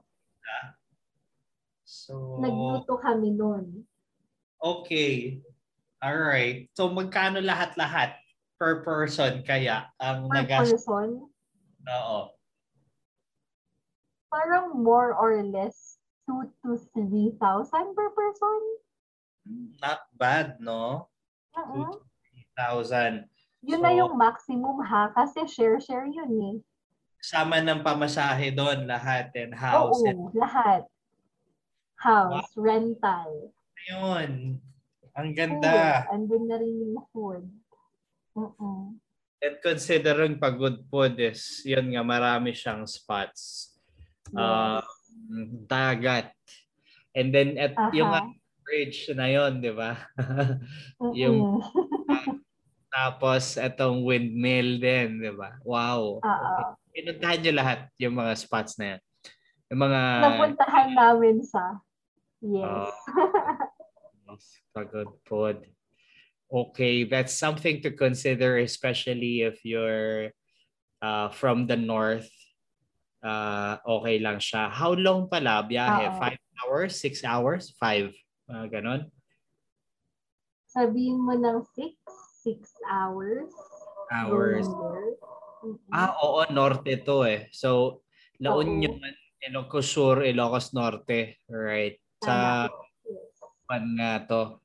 [1.89, 3.83] So Nagluto kami nun.
[4.61, 5.41] okay.
[5.99, 6.69] All right.
[6.77, 8.15] So magkano lahat-lahat
[8.61, 11.27] per person kaya ang Per nagas person,
[11.89, 12.38] Oo.
[14.29, 15.97] Parang more or less
[16.29, 17.35] 2 to 3,000
[17.93, 18.59] per person.
[19.81, 21.09] Not bad, no?
[21.57, 21.99] Oo.
[22.55, 23.25] 1,000.
[23.59, 26.57] Yun So- na yung maximum ha, kasi share-share yun eh.
[27.19, 29.99] Sama ng pamasahe doon lahat and house.
[30.07, 30.87] and Oo, lahat.
[31.99, 33.51] House, rental,
[33.91, 34.55] Yun.
[35.19, 35.35] Ang food.
[35.35, 36.07] ganda.
[36.07, 37.43] Andun na rin yung food.
[38.39, 38.95] Oo.
[39.39, 43.68] And considering pagod food is, yun nga, marami siyang spots.
[44.33, 44.85] Yes.
[45.69, 46.33] dagat.
[47.13, 47.93] And then at Aha.
[47.93, 48.13] yung
[48.65, 49.97] bridge na yun, di ba?
[51.19, 51.61] Yung-
[52.93, 55.57] Tapos itong windmill din, di ba?
[55.61, 56.21] Wow.
[56.89, 59.01] Pinuntahan nyo lahat yung mga spots na yan.
[59.69, 61.77] Yung mga Napuntahan namin sa
[62.41, 62.93] Yes.
[64.29, 64.45] Yes,
[64.77, 65.65] pagod food.
[66.53, 70.29] Okay, that's something to consider, especially if you're
[71.01, 72.29] uh, from the north.
[73.19, 74.71] Uh, okay lang siya.
[74.71, 76.07] How long pala biyahe?
[76.07, 76.17] Oo.
[76.19, 76.91] Five hours?
[76.95, 77.75] Six hours?
[77.75, 78.15] Five?
[78.47, 79.11] Uh, ganon?
[80.69, 81.97] Sabihin mo ng 6,
[82.45, 83.49] 6 hours.
[84.13, 84.65] Hours.
[85.59, 85.91] Mm-mm.
[85.91, 87.51] Ah, oo, norte to eh.
[87.51, 88.01] So,
[88.39, 88.55] La.
[88.55, 88.95] Union,
[89.43, 91.43] Ilocos Sur, Ilocos Norte.
[91.51, 91.99] Right.
[92.23, 92.71] Sa
[93.67, 94.63] pan nga to.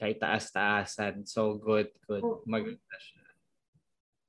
[0.00, 1.28] Kay taas-taasan.
[1.28, 2.24] So good, good.
[2.24, 2.42] Oo.
[2.48, 3.26] Maganda siya.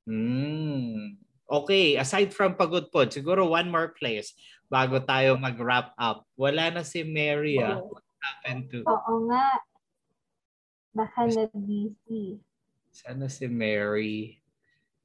[0.05, 1.15] Hmm.
[1.51, 4.31] Okay, aside from Pagod Pod, siguro one more place
[4.71, 6.23] bago tayo mag-wrap up.
[6.39, 7.83] Wala na si Mary ah.
[7.83, 8.87] What happened to...
[8.87, 9.59] Oo nga.
[10.95, 12.39] Baka na-busy.
[12.95, 14.39] Sana si Mary.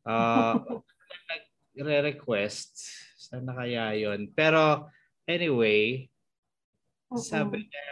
[0.07, 0.63] Uh,
[1.75, 2.79] nagre-request.
[3.19, 4.87] Sana kaya yon Pero
[5.27, 6.07] anyway,
[7.11, 7.19] Mm-mm.
[7.19, 7.91] sabi niya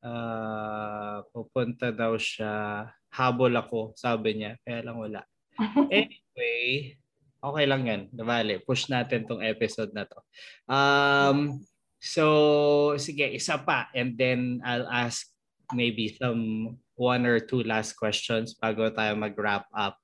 [0.00, 4.58] ah pupunta daw siya habol ako, sabi niya.
[4.66, 5.22] Kaya lang wala.
[5.92, 6.96] Anyway,
[7.40, 8.02] okay lang yan.
[8.16, 10.18] Nabali, push natin tong episode na to.
[10.64, 11.60] Um,
[12.00, 13.92] so, sige, isa pa.
[13.92, 15.28] And then I'll ask
[15.76, 20.00] maybe some one or two last questions bago tayo mag-wrap up.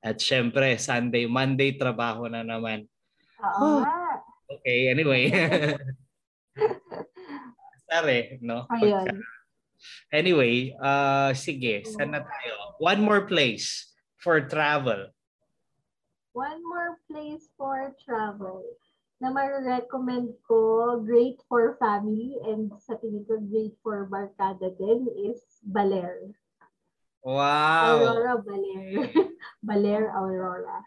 [0.00, 2.88] At syempre, Sunday, Monday, trabaho na naman.
[3.42, 3.84] Oo
[4.50, 5.30] Okay, anyway.
[7.90, 8.66] Sorry, no?
[8.66, 9.22] Ayun.
[10.10, 12.74] Anyway, uh, sige, saan na tayo?
[12.82, 13.89] One more place
[14.20, 15.08] for travel.
[16.36, 18.62] One more place for travel
[19.20, 25.44] na ma-recommend ko, great for family and sa tingin ko great for barkada din is
[25.60, 26.32] Baler.
[27.20, 28.00] Wow!
[28.00, 29.12] Aurora Baler.
[29.66, 30.80] Baler Aurora.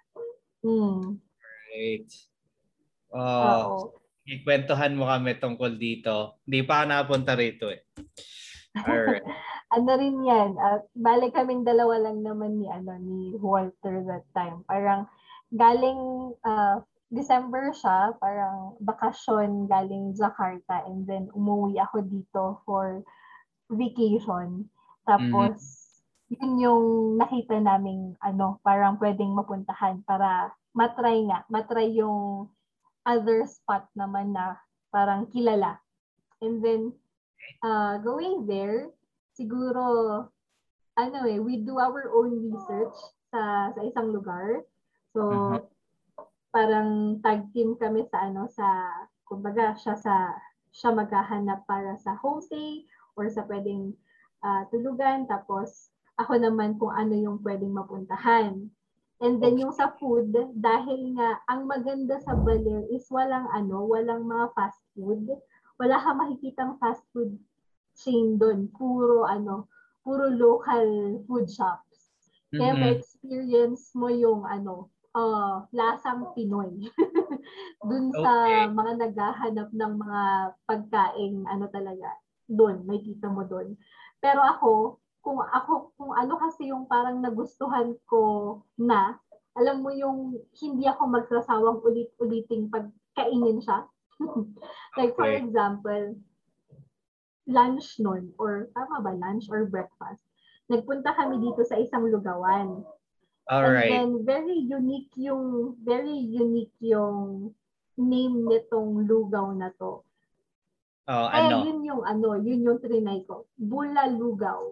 [0.65, 1.21] Mm.
[1.37, 2.09] Great.
[3.13, 3.93] Oo.
[3.93, 6.41] Oh, ikwentuhan mo kami tungkol dito.
[6.49, 7.85] Hindi pa ako napunta rito eh.
[8.81, 9.21] Alright.
[9.73, 14.61] Ano rin yan, uh, bale kaming dalawa lang naman ni, ano, ni Walter that time.
[14.69, 15.09] Parang
[15.49, 16.77] galing uh,
[17.13, 23.01] December siya, parang bakasyon galing Jakarta and then umuwi ako dito for
[23.69, 24.69] vacation.
[25.05, 26.33] Tapos, mm-hmm.
[26.37, 26.85] yun yung
[27.21, 32.49] nakita naming ano, parang pwedeng mapuntahan para matry nga, matry yung
[33.05, 34.57] other spot naman na
[34.89, 35.77] parang kilala.
[36.41, 36.81] And then,
[37.61, 38.89] uh, going there,
[39.33, 39.83] siguro,
[40.93, 42.93] ano eh, we do our own research
[43.33, 44.61] sa, sa isang lugar.
[45.13, 45.61] So, uh-huh.
[46.53, 48.65] parang tag team kami sa ano, sa,
[49.25, 50.37] kumbaga, siya sa,
[50.73, 52.85] siya maghahanap para sa homestay
[53.17, 53.93] or sa pwedeng
[54.45, 55.25] uh, tulugan.
[55.25, 58.69] Tapos, ako naman kung ano yung pwedeng mapuntahan.
[59.23, 64.27] And then yung sa food, dahil nga ang maganda sa Baler is walang ano, walang
[64.27, 65.31] mga fast food.
[65.79, 67.39] Wala kang makikitang fast food
[67.97, 68.69] chain doon.
[68.73, 69.69] Puro ano,
[70.03, 72.13] puro local food shops.
[72.53, 72.81] Kaya mm-hmm.
[72.85, 76.69] ma-experience mo yung ano, uh, lasang Pinoy.
[77.87, 78.21] doon okay.
[78.21, 78.33] sa
[78.69, 80.21] mga naghahanap ng mga
[80.69, 82.09] pagkain, ano talaga,
[82.45, 83.73] doon, may kita mo doon.
[84.19, 89.17] Pero ako, kung ako, kung ano kasi yung parang nagustuhan ko na,
[89.53, 93.87] alam mo yung hindi ako magsasawang ulit-uliting pagkainin siya.
[94.99, 96.17] like for example,
[97.47, 100.23] lunch nun, or tama ba, lunch or breakfast.
[100.71, 102.83] Nagpunta kami dito sa isang lugawan.
[103.51, 103.91] Alright.
[103.91, 107.51] And then very unique yung, very unique yung
[107.99, 110.01] name nitong lugaw na to.
[111.03, 111.67] Oh, Kaya ano?
[111.67, 113.47] yun yung ano, yun yung trinay ko.
[113.59, 114.63] Bula lugaw.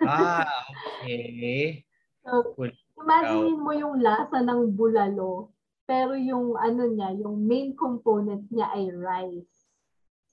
[0.00, 0.64] Ah,
[1.04, 1.84] okay.
[2.24, 2.56] So,
[2.96, 5.52] imagine mo yung lasa ng bulalo,
[5.84, 9.53] pero yung ano niya, yung main component niya ay rice.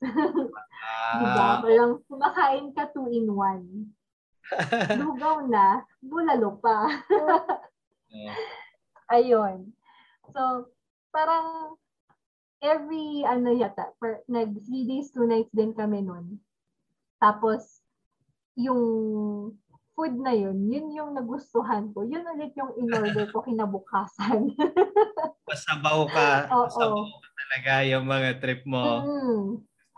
[0.05, 1.47] Ah, diba?
[1.61, 3.93] Parang kumakain ka two in one.
[5.01, 6.89] Lugaw na, bulalo pa.
[9.11, 9.71] Ayun.
[10.31, 10.71] So,
[11.11, 11.77] parang
[12.61, 16.39] every ano yata, per, nag 3 days, 2 nights din kami nun.
[17.21, 17.81] Tapos,
[18.57, 18.83] yung
[19.95, 22.01] food na yun, yun yung nagustuhan ko.
[22.07, 24.55] Yun ulit yung in-order ko kinabukasan.
[25.49, 26.47] Pasabaw ka.
[26.49, 26.65] Oo.
[26.67, 28.85] Pasabaw ka talaga yung mga trip mo.
[29.03, 29.45] Mm.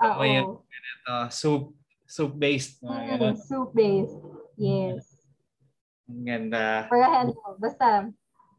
[0.04, 0.22] Oo.
[0.28, 1.64] Yung ganito, soup,
[2.04, 2.84] soup-based.
[2.84, 4.20] Mm, soup-based.
[4.60, 5.08] Yes.
[6.12, 6.92] Ang ganda.
[6.92, 8.12] Para ano, basta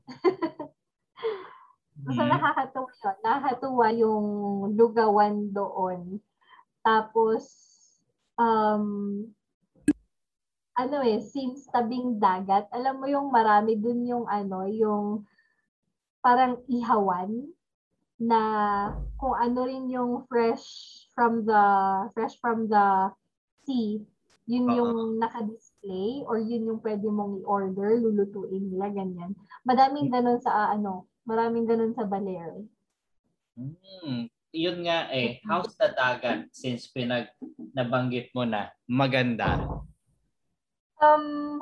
[2.05, 2.30] basta mm.
[2.32, 3.16] nakakatuwa yun.
[3.20, 4.26] Nakakatuwa yung
[4.74, 6.01] lugawan doon.
[6.84, 7.45] Tapos,
[8.36, 9.24] um,
[10.74, 15.22] ano eh, since tabing dagat, alam mo yung marami dun yung ano, yung
[16.18, 17.47] parang ihawan
[18.18, 18.40] na
[19.18, 20.64] kung ano rin yung fresh
[21.14, 21.64] from the
[22.14, 23.10] fresh from the
[23.66, 24.02] sea,
[24.44, 24.78] yun uh-huh.
[24.78, 29.32] yung naka-display or yun yung pwede mong i-order, lulutuin nila, ganyan.
[29.64, 32.62] Madaming ganun sa ano, maraming ganun sa Baler.
[33.56, 34.28] Hmm.
[34.54, 37.26] Yun nga eh, how's the dagat since pinag
[37.74, 39.66] nabanggit mo na maganda?
[41.02, 41.58] Um,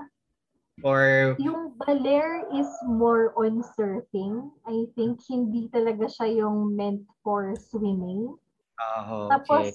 [0.80, 4.48] Or yung Baler is more on surfing.
[4.64, 8.32] I think hindi talaga siya yung meant for swimming.
[8.80, 9.30] Oh, okay.
[9.36, 9.66] Tapos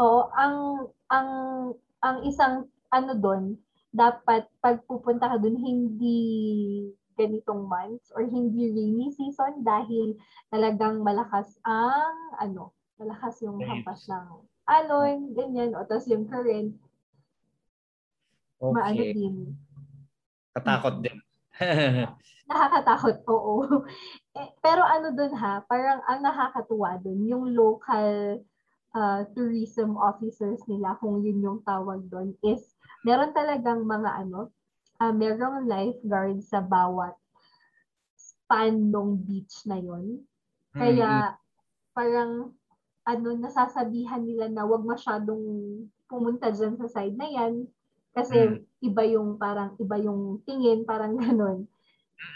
[0.00, 1.30] oh, ang ang
[2.00, 3.60] ang isang ano doon,
[3.92, 6.18] dapat pag pupunta ka doon hindi
[7.20, 10.16] ganitong months or hindi rainy season dahil
[10.48, 16.72] talagang malakas ang ano, malakas yung hampas ng alon, ganyan, o tapos yung current,
[18.60, 18.76] Okay.
[18.76, 19.36] Maano din.
[20.56, 21.18] Katakot din.
[22.50, 23.86] Nakakatakot, oo.
[24.34, 28.42] Eh, pero ano dun ha, parang ang nakakatuwa dun, yung local
[28.94, 32.74] uh, tourism officers nila, kung yun yung tawag dun, is
[33.06, 34.50] meron talagang mga ano,
[34.98, 37.14] uh, merong lifeguard sa bawat
[38.18, 40.26] span ng beach na yon.
[40.74, 41.94] Kaya mm-hmm.
[41.94, 42.32] parang
[43.06, 45.42] ano nasasabihan nila na wag masyadong
[46.06, 47.66] pumunta dyan sa side na yan
[48.10, 48.88] kasi mm-hmm.
[48.90, 51.66] iba yung parang iba yung tingin parang ganun.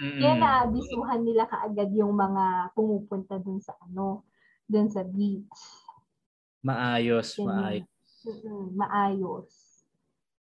[0.01, 0.21] Mm-hmm.
[0.21, 4.25] Kaya naabisuhan nila kaagad yung mga pumupunta dun sa ano,
[4.65, 5.61] dun sa beach.
[6.65, 7.49] Maayos, Ganyan.
[7.49, 7.93] maayos.
[8.25, 8.63] Mm-hmm.
[8.81, 9.53] Maayos.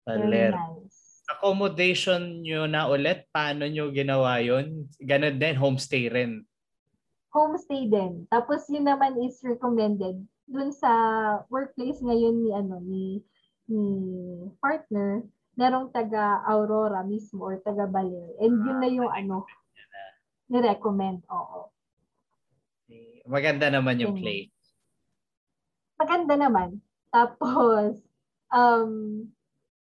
[0.06, 4.86] Very nice accommodation nyo na ulit, paano nyo ginawa yon?
[5.02, 6.46] Ganon din, homestay rin.
[7.34, 8.30] Homestay din.
[8.30, 10.90] Tapos yun naman is recommended dun sa
[11.50, 13.26] workplace ngayon ni ano ni
[13.66, 13.88] ni
[14.62, 18.36] partner merong taga Aurora mismo or taga Baler.
[18.44, 19.48] And yun na yung ano
[20.52, 21.26] ni-recommend.
[21.32, 21.72] Oo.
[23.26, 24.52] Maganda naman yung place.
[25.98, 26.84] Maganda naman.
[27.10, 28.04] Tapos
[28.52, 28.92] um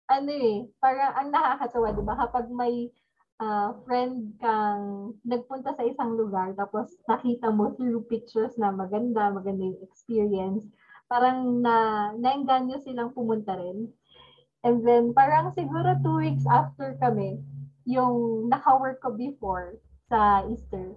[0.04, 2.14] ano eh, parang ang nakakatawa, di ba?
[2.14, 2.92] Kapag may
[3.40, 9.64] uh, friend kang nagpunta sa isang lugar, tapos nakita mo through pictures na maganda, maganda
[9.64, 10.68] yung experience,
[11.08, 13.90] parang na naengganyo silang pumunta rin.
[14.64, 17.36] And then, parang siguro two weeks after kami,
[17.84, 19.76] yung naka-work ko before
[20.08, 20.96] sa Easter,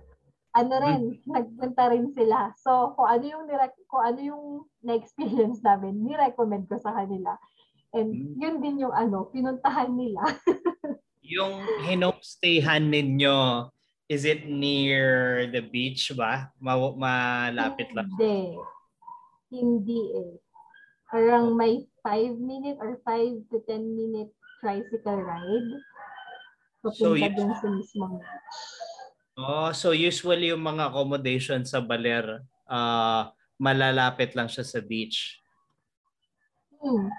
[0.56, 1.28] ano rin, hmm.
[1.28, 2.56] nagpunta rin sila.
[2.64, 4.46] So, kung ano yung, nirek- kung ano yung
[4.82, 7.36] na-experience namin, ni-recommend ko sa kanila.
[7.92, 8.34] And hmm.
[8.40, 10.24] yun din yung ano, pinuntahan nila.
[11.36, 13.68] yung hinomestayhan ninyo,
[14.08, 16.56] is it near the beach ba?
[16.64, 18.08] Ma- malapit lang?
[18.16, 18.56] Hindi.
[19.48, 20.34] Hindi eh.
[21.08, 25.72] Parang may 5 minute or 5 to 10 minute tricycle ride.
[26.84, 28.60] Papunta so, dun sa mismong beach.
[29.38, 33.30] Oh, so usually yung mga accommodation sa Baler, uh,
[33.62, 35.40] malalapit lang siya sa beach.
[36.82, 37.10] Hmm.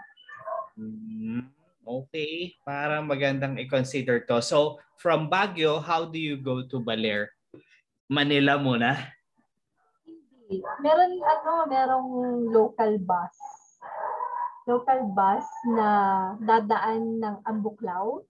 [0.78, 1.42] Mm,
[1.86, 4.42] okay, para magandang i-consider to.
[4.42, 7.34] So, from Baguio, how do you go to Baler?
[8.10, 9.17] Manila muna?
[10.80, 12.10] Meron, ano, merong
[12.48, 13.36] local bus.
[14.68, 15.46] Local bus
[15.76, 15.88] na
[16.40, 18.20] dadaan ng Ambuklaw,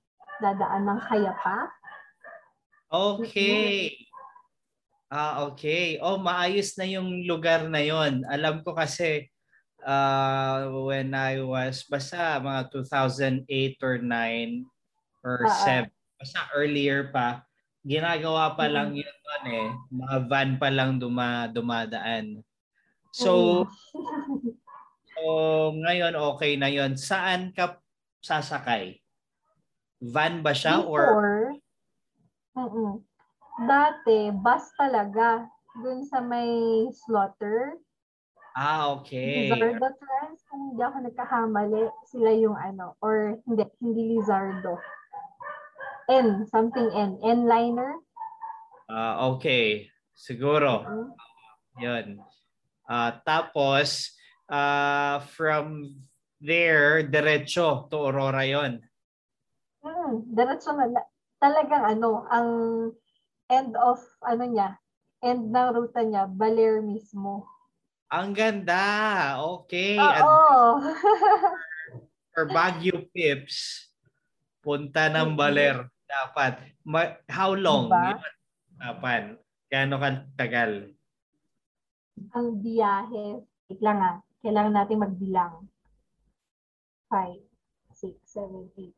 [0.42, 1.70] dadaan ng Kayapa.
[2.90, 3.94] Okay.
[5.08, 5.96] Ah, okay.
[6.02, 8.22] Oh, maayos na yung lugar na yon.
[8.28, 9.30] Alam ko kasi
[9.84, 14.68] uh, when I was basta mga 2008 or 9
[15.24, 15.88] or uh-uh.
[15.88, 15.88] 7
[16.18, 17.47] basta earlier pa
[17.86, 19.68] ginagawa pa lang yun doon eh.
[19.92, 22.42] Mga van pa lang duma, dumadaan.
[23.14, 23.64] So
[25.14, 25.22] so
[25.74, 27.80] ngayon okay na yon saan ka
[28.22, 29.00] sasakay?
[29.98, 31.30] Van ba siya Before, or
[32.54, 32.92] uh-uh.
[33.66, 35.46] dati bus talaga.
[35.78, 37.78] Dun sa may slaughter.
[38.58, 39.46] Ah, okay.
[39.46, 44.74] Lizardo Trans, kung hindi ako nagkahamali, sila yung ano, or hindi, hindi Lizardo.
[46.08, 47.20] N, something N.
[47.20, 48.00] N-liner?
[48.88, 49.92] Ah, uh, okay.
[50.16, 50.82] Siguro.
[50.82, 51.08] Mm-hmm.
[51.78, 52.06] Yun.
[52.88, 54.16] Uh, tapos,
[54.48, 55.92] uh, from
[56.40, 58.80] there, diretso to Aurora yon.
[59.84, 60.88] Hmm, diretso na.
[61.38, 62.50] Talagang ano, ang
[63.46, 64.74] end of, ano niya,
[65.22, 67.46] end ng ruta niya, Baler mismo.
[68.10, 68.82] Ang ganda.
[69.62, 70.00] Okay.
[70.00, 70.82] Oo.
[72.38, 73.90] for Baguio Pips,
[74.62, 75.90] punta ng Baler.
[76.08, 76.52] Dapat.
[76.88, 77.92] Ma- how long?
[77.92, 78.16] Diba?
[78.80, 79.22] Dapat.
[79.68, 80.96] Gano'ng katagal?
[82.32, 83.44] Ang biyahe.
[83.68, 84.16] Wait lang ah.
[84.40, 85.68] Kailangan natin magbilang.
[87.12, 87.36] 5,
[87.92, 88.92] 6, 7, 8.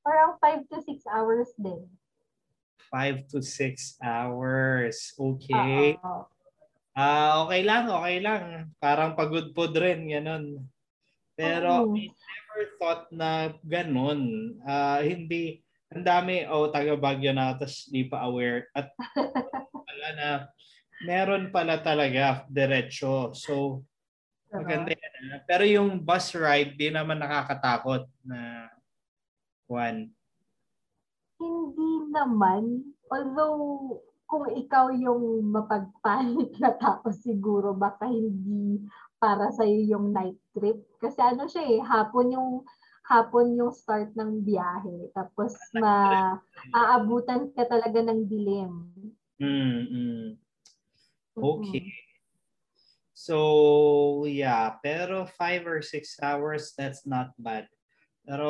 [0.00, 1.82] Parang 5 to 6 hours din.
[2.88, 5.12] 5 to 6 hours.
[5.18, 5.98] Okay.
[6.00, 6.30] Uh-oh.
[6.96, 8.72] Ah, okay lang, okay lang.
[8.80, 10.64] Parang pagod po rin, ganun.
[11.36, 11.94] Pero oh.
[11.94, 14.56] I never thought na ganun.
[14.64, 15.60] Uh, hindi,
[15.92, 18.72] ang dami, oh, taga Baguio na, tapos di pa aware.
[18.72, 18.90] At
[19.86, 20.30] pala na,
[21.04, 23.36] meron pala talaga diretso.
[23.36, 23.84] So,
[24.48, 25.44] maganda yan.
[25.44, 28.72] Pero yung bus ride, di naman nakakatakot na
[29.68, 30.08] one.
[31.36, 32.80] Hindi naman.
[33.12, 38.82] Although, kung ikaw yung mapagpalit na tao siguro baka hindi
[39.16, 42.50] para sa yung night trip kasi ano siya eh hapon yung
[43.06, 46.36] hapon yung start ng biyahe tapos ma
[46.74, 48.72] aabutan ka talaga ng dilim.
[49.38, 50.40] Mm.
[51.36, 51.92] Okay.
[53.16, 57.68] So, yeah, pero 5 or 6 hours that's not bad.
[58.26, 58.48] Pero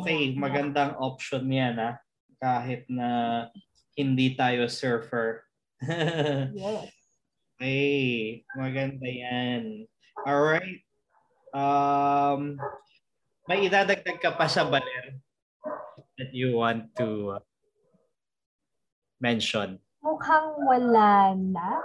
[0.00, 1.96] okay, magandang option 'yan ah
[2.38, 3.50] kahit na
[3.98, 5.42] hindi tayo surfer.
[6.54, 6.94] yes.
[7.58, 9.90] Okay, maganda yan.
[10.26, 10.82] Alright.
[11.54, 12.58] Um,
[13.46, 15.18] may idadagdag ka pa sa baler?
[16.18, 17.38] that you want to
[19.22, 19.78] mention?
[20.02, 21.78] Mukhang wala na.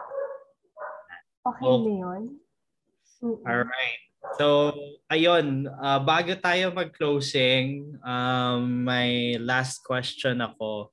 [1.45, 1.85] Okay Oh.
[1.85, 2.23] na yun.
[3.21, 3.45] Mm-mm.
[3.45, 4.01] Alright.
[4.39, 4.73] So,
[5.11, 10.89] ayun, uh, bago tayo mag-closing, um, may last question ako.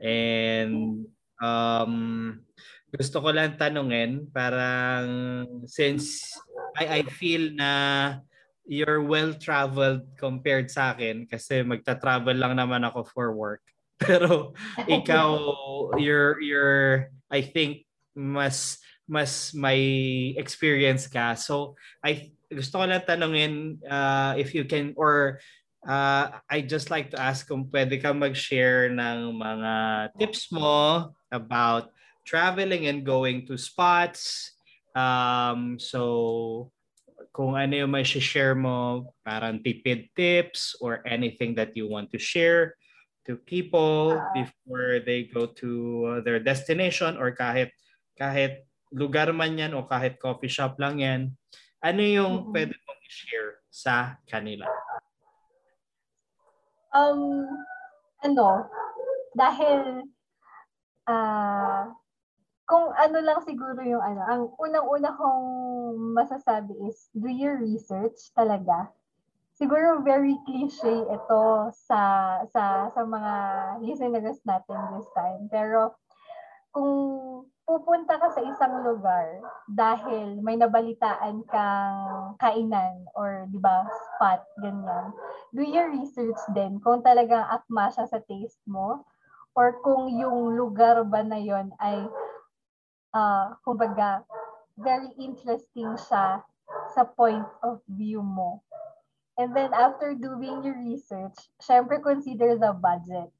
[0.00, 1.04] And
[1.42, 1.94] um,
[2.94, 5.06] gusto ko lang tanungin, parang
[5.66, 6.32] since
[6.78, 7.72] I, I feel na
[8.66, 13.64] you're well-traveled compared sa akin kasi magta-travel lang naman ako for work.
[14.00, 14.54] Pero
[14.86, 15.26] ikaw,
[15.98, 17.84] you're, you're, I think,
[18.14, 18.78] mas
[19.10, 19.82] mas may
[20.38, 21.34] experience ka.
[21.34, 25.42] So, I gusto ko lang tanungin uh, if you can or
[25.82, 29.74] uh, I just like to ask kung pwede ka mag-share ng mga
[30.14, 31.90] tips mo about
[32.22, 34.54] traveling and going to spots.
[34.94, 36.72] Um, so,
[37.30, 42.18] kung ano yung may share mo, parang tipid tips or anything that you want to
[42.18, 42.74] share
[43.28, 47.70] to people before they go to their destination or kahit
[48.18, 51.20] kahit lugar man yan o kahit coffee shop lang yan,
[51.78, 52.52] ano yung Mhm.
[52.52, 54.66] pwede mong i-share sa kanila?
[56.90, 57.46] Um,
[58.26, 58.66] ano,
[59.38, 60.10] dahil,
[61.06, 61.94] ah,
[62.70, 65.42] kung ano lang siguro yung ano, ang unang-una kong
[66.14, 68.86] masasabi is, do your research talaga.
[69.58, 71.42] Siguro very cliche ito
[71.74, 72.00] sa
[72.54, 73.34] sa sa mga
[73.82, 75.50] listeners natin this time.
[75.52, 75.98] Pero
[76.70, 76.94] kung
[77.66, 82.00] pupunta ka sa isang lugar dahil may nabalitaan kang
[82.38, 85.14] kainan or 'di ba spot ganyan
[85.54, 89.06] do your research din kung talagang akma siya sa taste mo
[89.54, 92.10] or kung yung lugar ba na yon ay
[93.10, 94.22] ah kumbaga
[94.78, 96.42] very interesting siya
[96.94, 98.62] sa point of view mo
[99.38, 103.30] and then after doing your research syempre consider the budget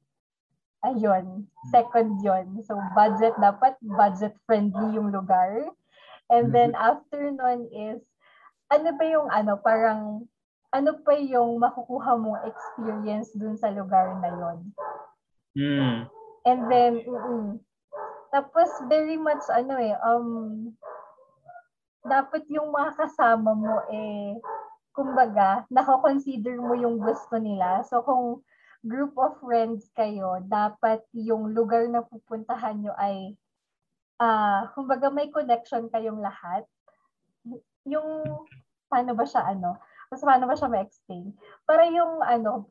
[0.85, 2.61] ayun, second yon.
[2.65, 5.69] So, budget, dapat budget-friendly yung lugar.
[6.31, 8.01] And then, after nun is,
[8.71, 10.25] ano pa yung ano, parang,
[10.71, 14.59] ano pa yung makukuha mong experience dun sa lugar na yon.
[15.53, 15.97] Hmm.
[16.47, 17.61] And then, mm
[18.31, 20.27] tapos very much, ano eh, um,
[22.07, 24.39] dapat yung mga kasama mo eh,
[24.95, 27.83] kumbaga, nako-consider mo yung gusto nila.
[27.87, 28.43] So, kung
[28.81, 33.37] group of friends kayo, dapat yung lugar na pupuntahan nyo ay,
[34.17, 36.65] ah, kumbaga may connection kayong lahat.
[37.85, 38.25] Yung,
[38.89, 39.77] paano ba siya, ano,
[40.11, 41.31] mas paano ba siya ma-explain?
[41.63, 42.67] Para yung, ano,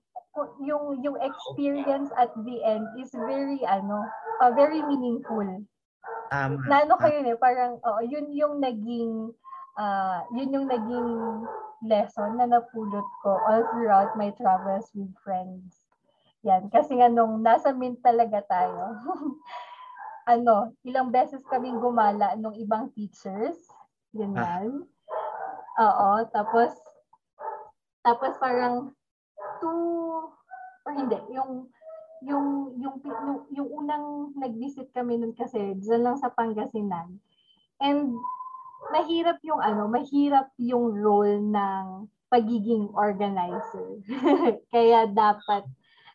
[0.63, 4.05] yung, yung experience at the end is very, ano,
[4.39, 5.67] ah, very meaningful
[6.31, 6.63] Tama.
[6.71, 9.35] na ano kayo eh, parang, oo, yun yung naging,
[9.75, 11.09] ah, yun yung naging
[11.83, 15.83] lesson na napulot ko all throughout my travels with friends.
[16.47, 18.97] Yan, kasi nga nung nasa Mint talaga tayo,
[20.33, 23.59] ano, ilang beses kaming gumala nung ibang teachers,
[24.15, 24.63] yun Ah.
[24.63, 24.87] yan.
[25.81, 26.73] Oo, tapos,
[28.01, 28.93] tapos parang
[29.61, 30.29] two,
[30.85, 31.69] or hindi, yung
[32.21, 32.97] yung yung
[33.53, 37.17] yung, unang nag-visit kami nun kasi diyan lang sa Pangasinan.
[37.81, 38.17] And
[38.93, 44.01] mahirap yung ano, mahirap yung role ng pagiging organizer.
[44.75, 45.65] Kaya dapat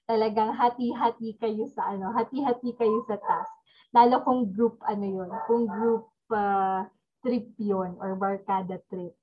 [0.05, 3.53] talagang hati-hati kayo sa ano, hati-hati kayo sa task.
[3.91, 6.85] Lalo kung group ano yun, kung group ah,
[7.25, 9.17] trip yun or barkada trip.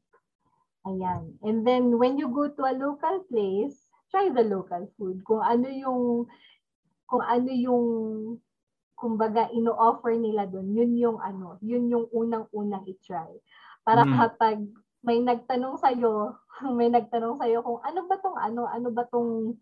[0.83, 1.39] Ayan.
[1.47, 5.23] And then when you go to a local place, try the local food.
[5.23, 6.27] Kung ano yung
[7.13, 7.87] kung ano yung
[8.97, 13.29] kumbaga ino-offer nila doon, yun yung ano, yun yung unang-unang i-try.
[13.85, 14.17] Para Mm.
[14.17, 14.57] kapag
[15.05, 16.33] may nagtanong sa iyo,
[16.79, 19.61] may nagtanong sa iyo kung ano ba tong ano, ano ba tong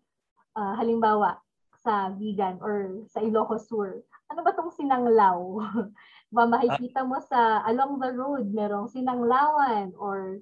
[0.55, 1.43] ah, halimbawa
[1.81, 3.99] sa vegan or sa Ilocos Sur,
[4.31, 5.59] ano ba tong sinanglaw?
[6.31, 10.39] ba makikita mo sa along the road merong sinanglawan or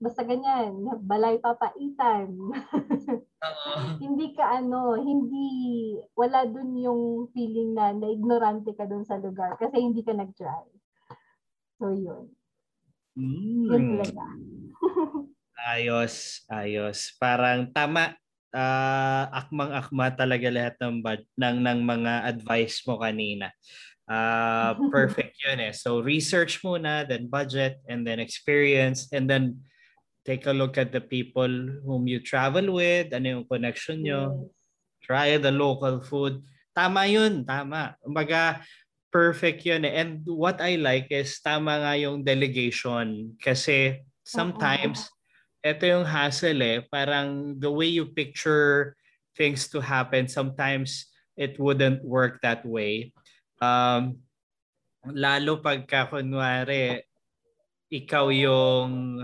[0.00, 2.34] basta ganyan, balay papaitan.
[4.02, 5.48] hindi ka ano, hindi,
[6.16, 10.66] wala dun yung feeling na na-ignorante ka dun sa lugar kasi hindi ka nag-try.
[11.78, 12.30] So, yun.
[13.14, 14.24] Yun talaga.
[15.64, 17.14] Ayos, ayos.
[17.16, 18.12] Parang tama.
[18.54, 23.50] ah, akmang-akma talaga lahat ng, bud- ng, ng mga advice mo kanina.
[24.06, 25.74] Ah, perfect yun eh.
[25.74, 29.58] So research muna, then budget, and then experience, and then
[30.24, 31.48] take a look at the people
[31.84, 34.48] whom you travel with, ano yung connection nyo,
[35.04, 36.40] try the local food.
[36.72, 37.94] Tama yun, tama.
[38.00, 38.64] Kumbaga,
[39.12, 40.00] perfect yun eh.
[40.00, 45.06] And what I like is tama nga yung delegation kasi sometimes
[45.60, 48.96] ito yung hassle eh, parang the way you picture
[49.36, 50.26] things to happen.
[50.26, 53.12] Sometimes it wouldn't work that way.
[53.60, 54.24] Um,
[55.04, 57.04] lalo pagka kunwari
[57.92, 59.20] ikaw yung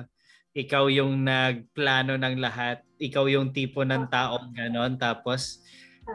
[0.51, 5.63] ikaw yung nagplano ng lahat, ikaw yung tipo ng taong ganon tapos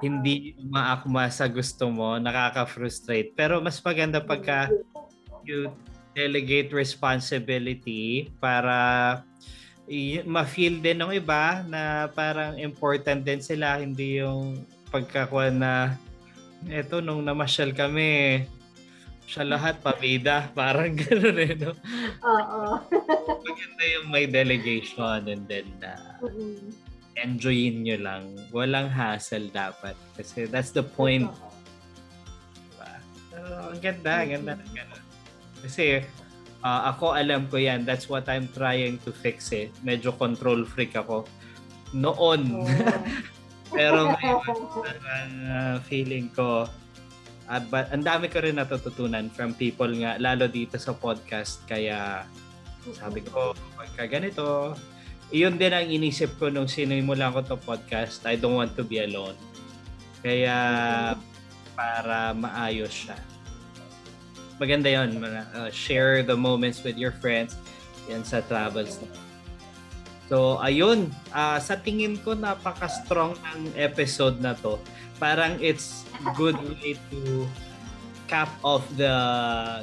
[0.04, 3.32] hindi umaakma sa gusto mo, nakaka-frustrate.
[3.32, 4.68] Pero mas maganda pagka
[5.48, 5.72] you
[6.16, 9.22] delegate responsibility para
[10.26, 15.96] ma-feel din ng iba na parang important din sila, hindi yung pagkakuha na
[16.72, 18.42] eto nung namasyal kami,
[19.30, 21.72] siya lahat pabida, parang gano'n eh, no?
[22.26, 22.66] Oo.
[23.66, 26.70] Maganda yung may delegation and then uh, Mm-mm.
[27.18, 28.38] enjoyin nyo lang.
[28.54, 29.98] Walang hassle dapat.
[30.14, 31.26] Kasi that's the point.
[31.26, 32.94] Diba?
[33.34, 33.40] So,
[33.74, 35.04] ang ganda, ang ganda ng ganun.
[35.66, 36.06] Kasi
[36.62, 37.90] uh, ako alam ko yan.
[37.90, 39.74] That's what I'm trying to fix eh.
[39.82, 41.26] Medyo control freak ako.
[41.90, 42.62] Noon.
[42.62, 42.70] Oo.
[43.74, 46.70] Pero ngayon, parang uh, feeling ko,
[47.50, 51.66] uh, but ang dami ko rin natututunan from people nga, lalo dito sa podcast.
[51.66, 52.30] Kaya
[52.94, 54.78] sabi ko, pagka ganito,
[55.34, 58.22] iyon din ang inisip ko nung sinimula ko to podcast.
[58.30, 59.40] I don't want to be alone.
[60.22, 60.58] Kaya
[61.74, 63.18] para maayos siya.
[64.62, 67.58] Maganda yon uh, share the moments with your friends
[68.08, 69.02] yan sa travels.
[70.26, 71.14] So, ayun.
[71.30, 74.82] Uh, sa tingin ko, napaka-strong ng episode na to.
[75.22, 77.46] Parang it's good way to
[78.28, 79.16] cap off the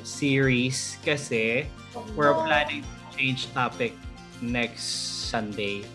[0.02, 1.66] series kasi
[2.14, 3.94] we're planning to change topic
[4.43, 4.86] next
[5.31, 5.86] Sunday.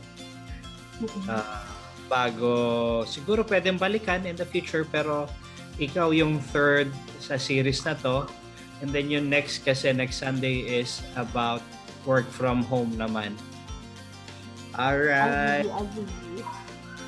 [1.30, 1.62] Uh,
[2.10, 5.30] bago, siguro pwedeng balikan in the future pero
[5.78, 6.90] ikaw yung third
[7.22, 8.26] sa series na to.
[8.82, 11.62] And then yung next kasi next Sunday is about
[12.06, 13.34] work from home naman.
[14.78, 15.66] Alright.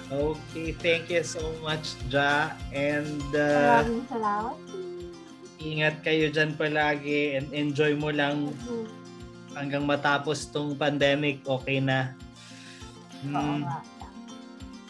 [0.09, 2.57] Okay, thank you so much, Ja.
[2.73, 4.57] And uh, Maraming salamat.
[5.59, 8.85] Ingat kayo dyan palagi and enjoy mo lang Mm.
[9.53, 11.43] hanggang matapos tong pandemic.
[11.43, 12.15] Okay na.
[13.19, 13.67] Hmm.
[13.67, 13.83] nga.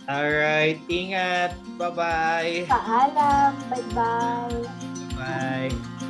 [0.10, 1.54] Alright, ingat.
[1.78, 2.66] Bye-bye.
[2.66, 3.54] Paalam.
[3.70, 4.58] Bye-bye.
[5.14, 6.09] Bye.